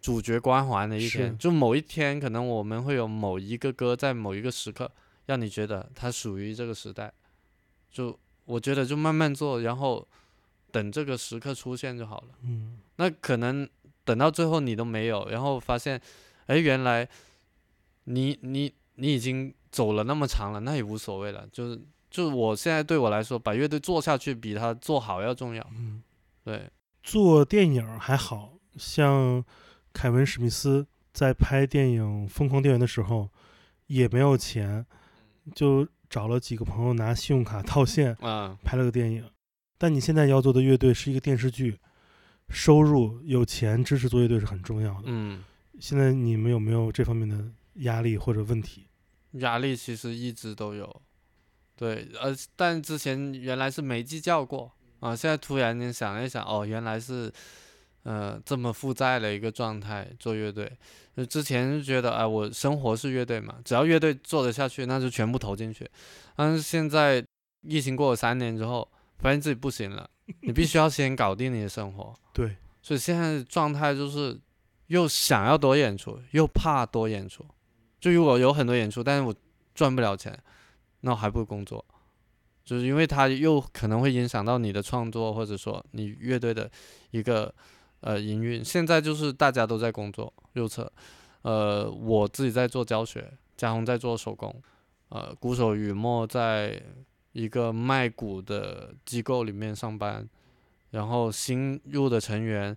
[0.00, 4.88] 主角光环的一天，就某一天，可能我们会有某一个歌在某一个时刻，
[5.28, 7.12] 让你觉得它属于这个时代。
[7.90, 10.06] 就我觉得就慢慢做，然后
[10.70, 12.28] 等这个时刻出现就好了。
[12.42, 13.68] 嗯，那可能
[14.04, 16.00] 等到最后你都没有，然后发现，
[16.46, 17.08] 哎，原来
[18.04, 21.46] 你你你已经走了那么长了，那也无所谓了。
[21.52, 25.66] 就是就是我现在对我来说，把乐队做下去比他做好要重要。
[25.76, 26.02] 嗯，
[26.44, 26.70] 对，
[27.02, 29.44] 做电影还好像
[29.92, 33.28] 凯文史密斯在拍电影《疯狂店员》的时候
[33.88, 34.84] 也没有钱，
[35.54, 39.24] 就找了几个朋友拿信用卡套现 啊拍了个电影。
[39.76, 41.78] 但你现在要做的乐队是一个电视剧，
[42.48, 45.02] 收入有钱支持做乐队是很重要的。
[45.04, 45.44] 嗯，
[45.78, 47.44] 现在你们有没有这方面的
[47.74, 48.86] 压力或者问题？
[49.32, 51.02] 压力其实一直都有。
[51.76, 57.32] 对，呃，但之前原来是没计较过啊，现在突然间想一想，哦，原来是，
[58.08, 60.72] 呃，这么负债的一个状态做乐队。
[61.14, 65.86] 就之前就觉得，哎、我生活是乐队嘛，只要乐队做得下去，那就全部投进去。
[66.34, 67.22] 但是现在
[67.60, 68.88] 疫情过了三年之后，
[69.18, 70.08] 发现自己不行了，
[70.40, 72.14] 你必须要先搞定你的生活。
[72.32, 74.40] 对，所以现在的状态就是
[74.86, 77.44] 又想要多演出，又怕多演出。
[78.00, 79.34] 就如果有很多演出，但是我
[79.74, 80.34] 赚不了钱，
[81.02, 81.84] 那我还不如工作。
[82.64, 86.70] 就是因为它又可能会影响到你的创作，或者说你乐队的
[87.10, 87.52] 一个
[88.00, 88.64] 呃营运。
[88.64, 90.90] 现在就是大家都在工作，右侧，
[91.42, 94.54] 呃，我自己在做教学，嘉宏在做手工，
[95.08, 96.82] 呃，鼓手雨墨在
[97.32, 100.28] 一个卖鼓的机构里面上班，
[100.90, 102.76] 然后新入的成员，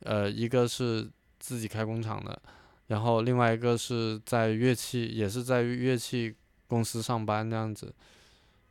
[0.00, 1.08] 呃，一个是
[1.38, 2.40] 自己开工厂的，
[2.88, 6.34] 然后另外一个是在乐器，也是在乐器
[6.66, 7.94] 公司上班这样子，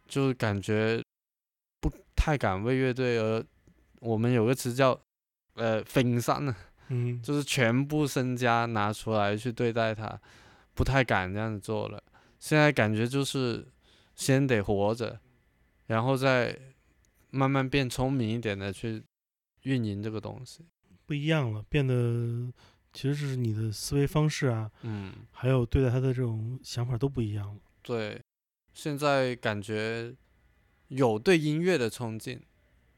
[0.08, 1.02] 就感觉
[1.80, 3.44] 不太敢为乐队而，
[4.00, 5.00] 我们有个词叫
[5.60, 6.56] 呃分散呢，
[6.88, 10.20] 嗯，就是全部身家拿出来去对待他，
[10.74, 12.02] 不太敢这样子做了。
[12.40, 13.68] 现在感觉就是
[14.16, 15.20] 先得活着，
[15.88, 16.58] 然后再
[17.30, 19.04] 慢慢变聪明一点的去
[19.64, 20.66] 运营这个东西。
[21.06, 22.52] 不一样了，变得
[22.94, 27.62] 其实是你的思维方式啊，嗯，还有对待他的这种想法都不一样了。
[27.82, 28.22] 对，
[28.74, 30.16] 现在感觉
[30.88, 32.42] 有对音乐的冲劲，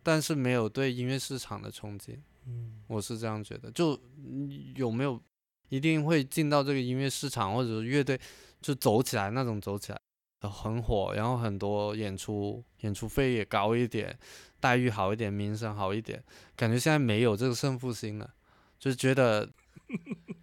[0.03, 2.21] 但是没有对音乐市场的冲劲。
[2.45, 5.21] 嗯我是这样觉得，就嗯有没有
[5.69, 8.19] 一定会进到这个音乐市场，或者是乐队
[8.61, 9.99] 就走起来那种走起来
[10.41, 14.17] 很火，然后很多演出，演出费也高一点，
[14.59, 16.21] 待遇好一点，名声好一点，
[16.55, 18.33] 感觉现在没有这个胜负心了，
[18.79, 19.47] 就觉得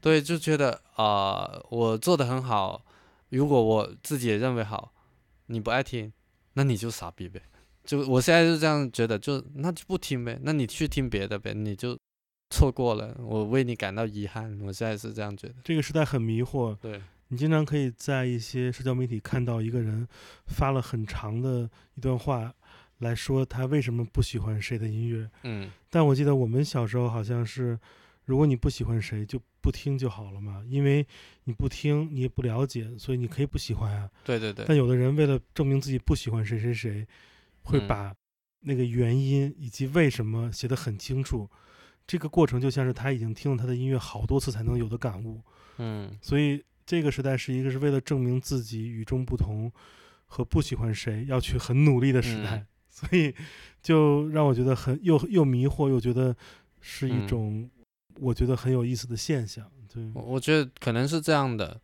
[0.00, 2.84] 对，就觉得啊、我做的很好，
[3.30, 4.94] 如果我自己也认为好，
[5.46, 6.12] 你不爱听，
[6.54, 7.42] 那你就傻逼呗。
[7.88, 11.98] 就我现在就这样觉得，就那就不听呗，那你去听别的呗，你就
[12.50, 14.60] 错过了，我为你感到遗憾。
[14.60, 15.54] 我现在是这样觉得。
[15.64, 20.06] 这个时代很迷惑，对，你经常可以在一些社交媒体看到一个人
[20.48, 22.54] 发了很长的一段话
[22.98, 27.78] 来说他为什么不喜欢谁的音乐，嗯，但我记得我们小时候好像是，
[28.26, 31.06] 如果你不喜欢谁就不听就好了嘛，因为
[31.44, 34.10] 你不听你也不了解，所以你可以不喜欢啊。
[34.24, 37.06] 对对对，但有的人为了证明自己不喜欢谁谁谁，
[37.68, 38.14] 会嗯把
[38.60, 41.48] 那个原因以及为什么写得很清楚。
[42.06, 45.42] 这个过程就像是他已经听了他的音乐好多次才能有的感悟，
[45.76, 49.70] 嗯所以这个时代是一个是为了证明自己与众不同
[50.24, 53.34] 和不喜欢谁要去很努力的时代，嗯 所以
[53.82, 56.34] 就让我觉得很又又迷惑，又觉得
[56.80, 57.70] 是一嗯种
[58.18, 59.70] 我觉得很有意思的现象。
[59.92, 61.78] 对，我我觉得可能是这样的，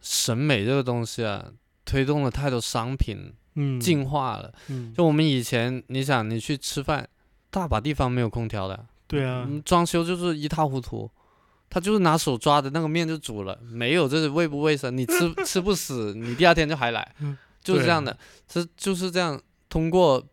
[0.00, 1.52] 审美这个东西啊，
[1.86, 4.52] 推动了太多商品嗯，进化了。
[4.68, 7.08] 嗯，就我们以前，你想你去吃饭，
[7.50, 11.10] 大把地方没有空调的，对啊，嗯，装修就是一塌糊涂。
[11.70, 17.14] 他就是拿手抓的那个面就煮了，没有这是卫不卫生，你吃 吃不死，你第二天就还来。
[17.18, 18.16] 嗯，就是这样的，
[18.52, 20.24] 是就是这样，通过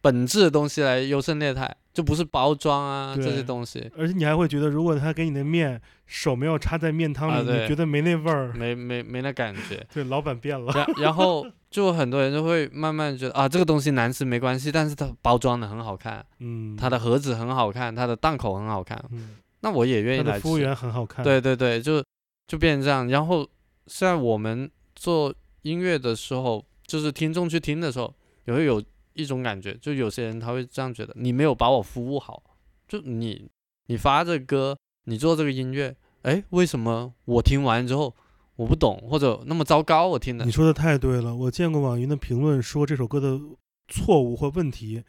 [0.00, 8.52] 本质的东西来优胜劣汰，就不是包装啊这些东西，而且你还会觉得，如果他给你的面手没有插在面汤里，啊你觉得没那味儿。
[8.52, 9.82] 没没没那感觉。
[9.94, 10.70] 对，老板变了。
[10.74, 20.28] 然然后就很多人就会慢慢觉得啊，这个东西难吃没关系，但是它包装的很好看，嗯，它的盒子很好看，它的档口很好看，嗯，那我也愿意来吃。
[20.28, 22.04] 他的服务员很好看。，对对对，就
[22.46, 23.08] 就变成这样。
[23.08, 23.48] 然后
[23.86, 28.82] 现在我们做音乐的时候，就是听众去听的时候，也会有
[29.16, 32.42] 一种感觉，就有些人他会这样觉得，你没有把我服务好，
[32.86, 33.50] 就你
[33.86, 38.14] 你发这个歌，你做这个音乐，哎，为什么我听完之后
[38.56, 41.34] 我不懂，或者那么糟糕，我听的你，说的太对了。
[41.34, 43.40] 我见过网云的评论说这首歌的
[43.88, 45.02] 错误或问题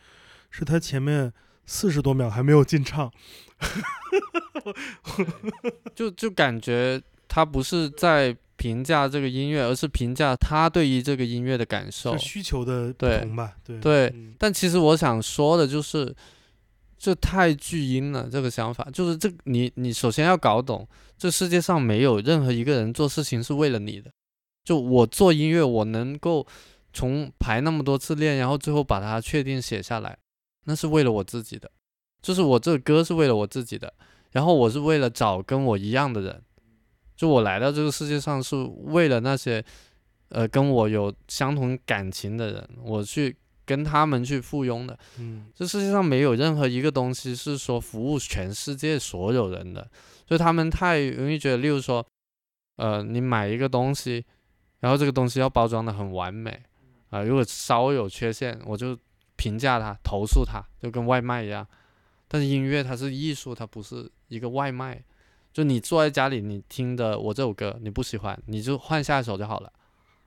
[0.49, 1.31] 是他前面
[1.65, 3.11] 四十多秒还没有进唱。
[5.95, 12.17] 就就感觉他不是在评价这个音乐，而是评价他对于这个音乐的感受。
[12.17, 13.53] 需求的不对同吧？
[13.63, 16.13] 对对嗯但其实我想说的就是，
[16.97, 18.27] 这太巨婴了。
[18.29, 20.85] 这个想法就是这，你你首先要搞懂，
[21.17, 24.11] 这世界上没有任何一个人做事情是为了你的。
[24.65, 26.45] 就我做音乐，我能够
[26.91, 30.17] 从排那么多次练，然后最后把它确定写下来，
[30.65, 31.71] 那是为了我自己的。
[32.21, 33.93] 就是我这个歌是为了我自己的，
[34.31, 36.41] 然后我是为了找跟我一样的人。
[37.17, 39.61] 就我来到这个世界上是为了那些，
[40.29, 44.97] 呃，跟我有相同感情的人，我去跟他们去附庸的。
[45.17, 49.89] 嗯这世界上没有任何一个东西是说服务全世界所有人的，
[50.27, 52.05] 就他们太容易觉得，例如说，
[52.75, 54.23] 呃，你买一个东西，
[54.81, 56.61] 然后这个东西要包装的很完美，
[57.09, 58.95] 啊、如果稍微有缺陷，我就
[59.35, 61.67] 评价它、投诉它，就跟外卖一样。
[62.27, 65.03] 但是音乐它是艺术，它不是一个外卖。
[65.57, 69.73] 就你坐在家里，你听的我这首歌你不喜欢，你就换下一首就好了。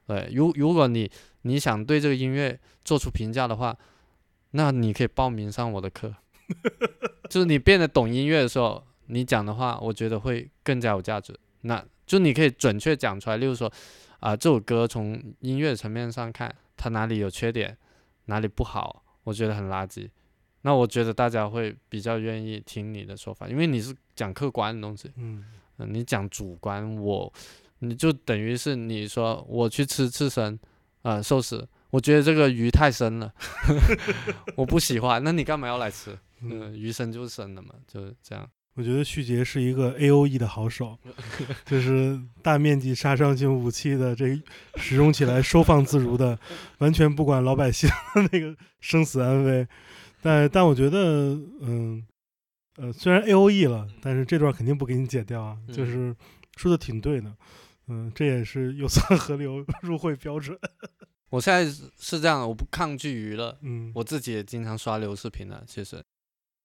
[0.04, 1.08] 对，如如果你
[1.42, 3.78] 你想对这个音乐做出评价的话，
[4.50, 6.12] 那你可以报名上我的课。
[7.30, 11.32] 就是你变得懂音乐的时候，你讲的话，我觉得会更加有价值。
[11.60, 13.72] 那就你可以准确讲出来，例如说，
[14.18, 17.78] 啊、这首歌从音乐层面上看，它哪里有缺点，
[18.24, 20.08] 哪里不好，我觉得很垃圾。
[20.62, 25.44] 那我觉得大家会比较愿意听你的说法，因为你是讲客观的东西，嗯
[25.78, 27.32] 嗯，你讲主观，我
[27.78, 30.58] 你就等于是你说我去吃刺身，
[31.02, 33.32] 呃，寿司，我觉得这个鱼太生了，
[34.54, 36.12] 我不喜欢，那你干嘛要来吃？
[36.42, 38.48] 嗯，嗯，鱼生就是生的嘛，就是这样。
[38.74, 40.96] 我觉得旭杰是一个 A O E 的好手，
[41.66, 44.40] 就是大面积杀伤性武器的这
[44.76, 46.38] 使用起来收放自如的，
[46.78, 49.66] 完全不管老百姓的那个生死安危。
[50.22, 52.04] 但但我觉得，嗯
[52.76, 56.16] 呃，虽然 A O E 了，但是这段肯定不给你剪掉啊，就嗯是
[56.56, 57.34] 说的挺对的。
[57.88, 60.58] 嗯，这也是有色河流 入会标准。
[61.30, 66.02] 我现在是是这样的，我不抗拒娱乐，嗯，我自己也经常刷流视频的，其实，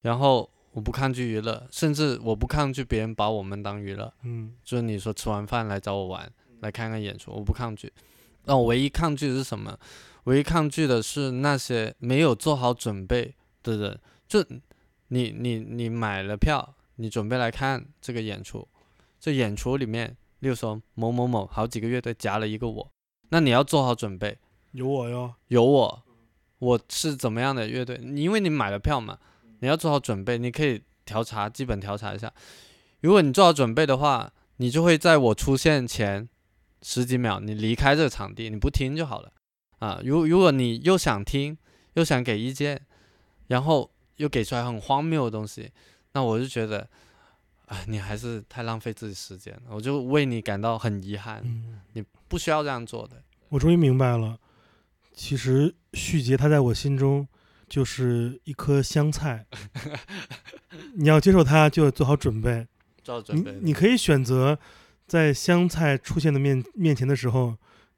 [0.01, 4.11] 然后我不抗拒娱乐，甚至我不抗拒别人把我们当娱乐。
[4.23, 6.31] 嗯就是你说吃完饭来找我玩，
[6.61, 7.91] 来看看演出，我不抗拒。
[8.45, 9.77] 那我唯一抗拒的是什么？
[10.25, 13.35] 唯一抗拒的是那些没有做好准备
[13.65, 13.99] 的人。
[14.27, 14.43] 就
[15.09, 18.67] 你你你买了票，你准备来看这个演出，
[19.19, 22.91] 这演出里面，例如说某某某好几个乐队夹了一个我，
[23.29, 24.37] 那你要做好准备，
[24.71, 25.33] 有我哟。
[25.47, 26.03] 有我，
[26.59, 27.99] 我是怎么样的乐队？
[28.01, 29.19] 你因为你买了票嘛，
[29.59, 32.33] 你要做好准备，你可以调查，基本调查一下。
[33.01, 36.27] 如果你做好准备的话，你就会在我出现前
[36.81, 39.31] 十几秒，你离开这个场地，你不听就好了
[39.77, 40.01] 啊。
[40.03, 41.57] 如如果你又想听，
[41.93, 42.81] 又想给意见，
[43.47, 45.71] 然后又给出来很荒谬的东西，
[46.13, 46.87] 那我就觉得，
[47.65, 53.21] 哎，你还是太浪费自己时间了，我就为你感到很遗憾，嗯，你不需要这样做的。
[53.49, 54.39] 我终于明白了，
[55.13, 57.27] 其实旭杰他在我心中
[57.67, 59.45] 就是一颗香菜，
[60.95, 62.67] 你要接受它，就要做好准备。
[62.95, 63.59] 你做好准备的。
[63.61, 64.57] 你可以选择
[65.07, 67.55] 在香菜出现的面面前的时候，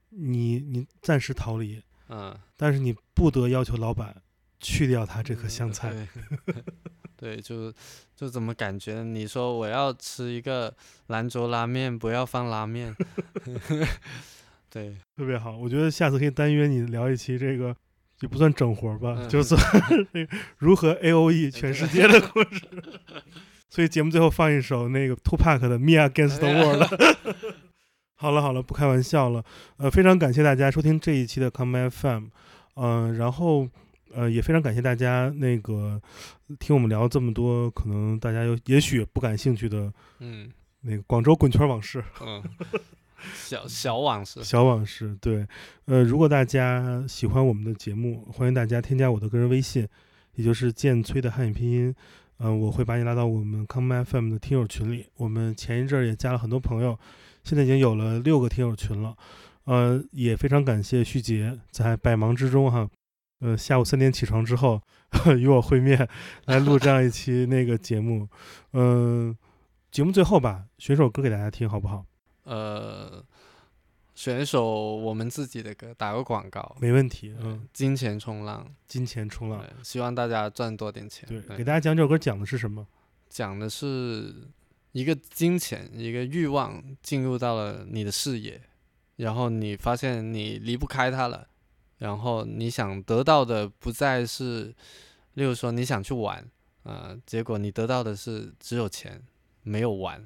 [0.09, 2.37] 你你暂时逃离，嗯。
[2.55, 4.21] 但是你不得要求老板
[4.59, 5.91] 去掉它这颗香菜。
[5.91, 6.55] 对，
[7.35, 7.73] 对，就
[8.15, 9.03] 就怎么感觉？
[9.03, 10.73] 你说我要吃一个
[11.07, 12.95] 兰州拉面，不要放拉面。
[14.69, 17.75] 对，特别好，我觉得下次可以单约你聊一期这个，
[18.21, 19.59] 也不算整活儿吧，嗯就算
[20.13, 22.61] 这个如何 A O E 全世界的故事。
[23.69, 26.83] 所以节目最后放一首那个 Tupac 的《Me Against the World》。
[28.15, 29.43] 好了好了，不开玩笑了。
[29.77, 32.25] 呃，非常感谢大家收听这一期的 Come FM，
[32.75, 33.67] 嗯、然后
[34.13, 36.01] 呃也非常感谢大家那个
[36.59, 40.49] 听我们聊这么多，可能大家有也许不感兴趣的嗯
[40.81, 42.03] 那个广州滚圈往事。
[42.21, 42.43] 嗯，
[43.33, 44.43] 小小往事。
[44.43, 45.45] 小往事，对，
[45.85, 49.87] 呃，如果大家喜欢我们的节目，欢迎大家添加我的个人微信，
[50.35, 51.93] 也就是剑崔的汉语拼音，
[52.37, 55.07] 嗯、我会把你拉到我们 Come FM 的听友群里。
[55.17, 56.97] 我们前一阵儿也加了很多朋友，
[57.43, 59.17] 现在已经有了六个听友群了，
[59.65, 62.87] 呃，也非常感谢旭杰在百忙之中哈，
[63.39, 64.81] 呃，下午三点起床之后
[65.37, 66.07] 与我会面
[66.45, 68.27] 来录这样一期那个节目，
[68.73, 69.35] 嗯、
[69.91, 72.05] 节目最后吧，选首歌给大家听好不好？
[72.43, 73.23] 呃，
[74.15, 76.75] 选一首我们自己的歌，打个广告。
[76.79, 79.63] 没问题，嗯嗯，，金钱冲浪，金钱冲浪。
[79.83, 81.29] 希望大家赚多点钱。
[81.29, 82.87] 对，给大家讲这首歌讲的是什么？
[83.29, 84.33] 讲的是
[84.93, 88.59] 一个金钱，一个欲望进入到了你的视野，
[89.17, 91.47] 然后你发现你离不开它了，
[91.97, 94.73] 然后你想得到的不再是，
[95.33, 96.45] 例如说你想去玩，
[96.83, 99.21] 呃，结果你得到的是只有钱，
[99.63, 100.23] 没有玩，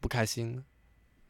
[0.00, 0.62] 不开心，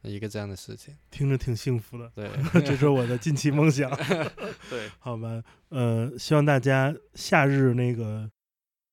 [0.03, 0.95] 一个这样的事情。
[1.09, 2.29] 听着挺幸福的，对
[2.61, 3.89] 这是我的近期梦想。
[4.69, 8.29] 对，好吧，呃，希望大家夏日那个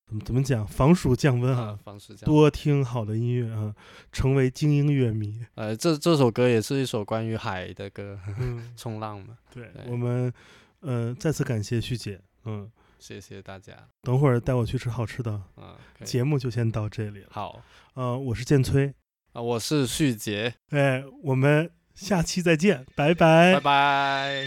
[0.07, 2.25] 怎么怎么讲，防暑降温啊啊，，方式这样。
[2.25, 3.73] 多听好的音乐啊，
[4.11, 5.39] 成为精英乐迷。
[5.55, 9.37] 呃，这这首歌也是一首关于海的歌，嗯， 冲浪嘛。
[9.53, 10.31] 对对我们，
[10.85, 12.21] 呃，再次感谢旭姐。
[12.45, 12.69] 嗯，
[12.99, 13.73] 谢谢大家。
[14.03, 15.41] 等会儿带我去吃好吃的。
[15.57, 17.27] 嗯，节目就先到这里了。
[17.31, 17.59] 好
[17.95, 18.93] 呃，我是建崔，
[19.33, 20.53] 啊，我是旭杰。
[20.69, 24.45] 哎，我们下期再见，拜拜拜拜。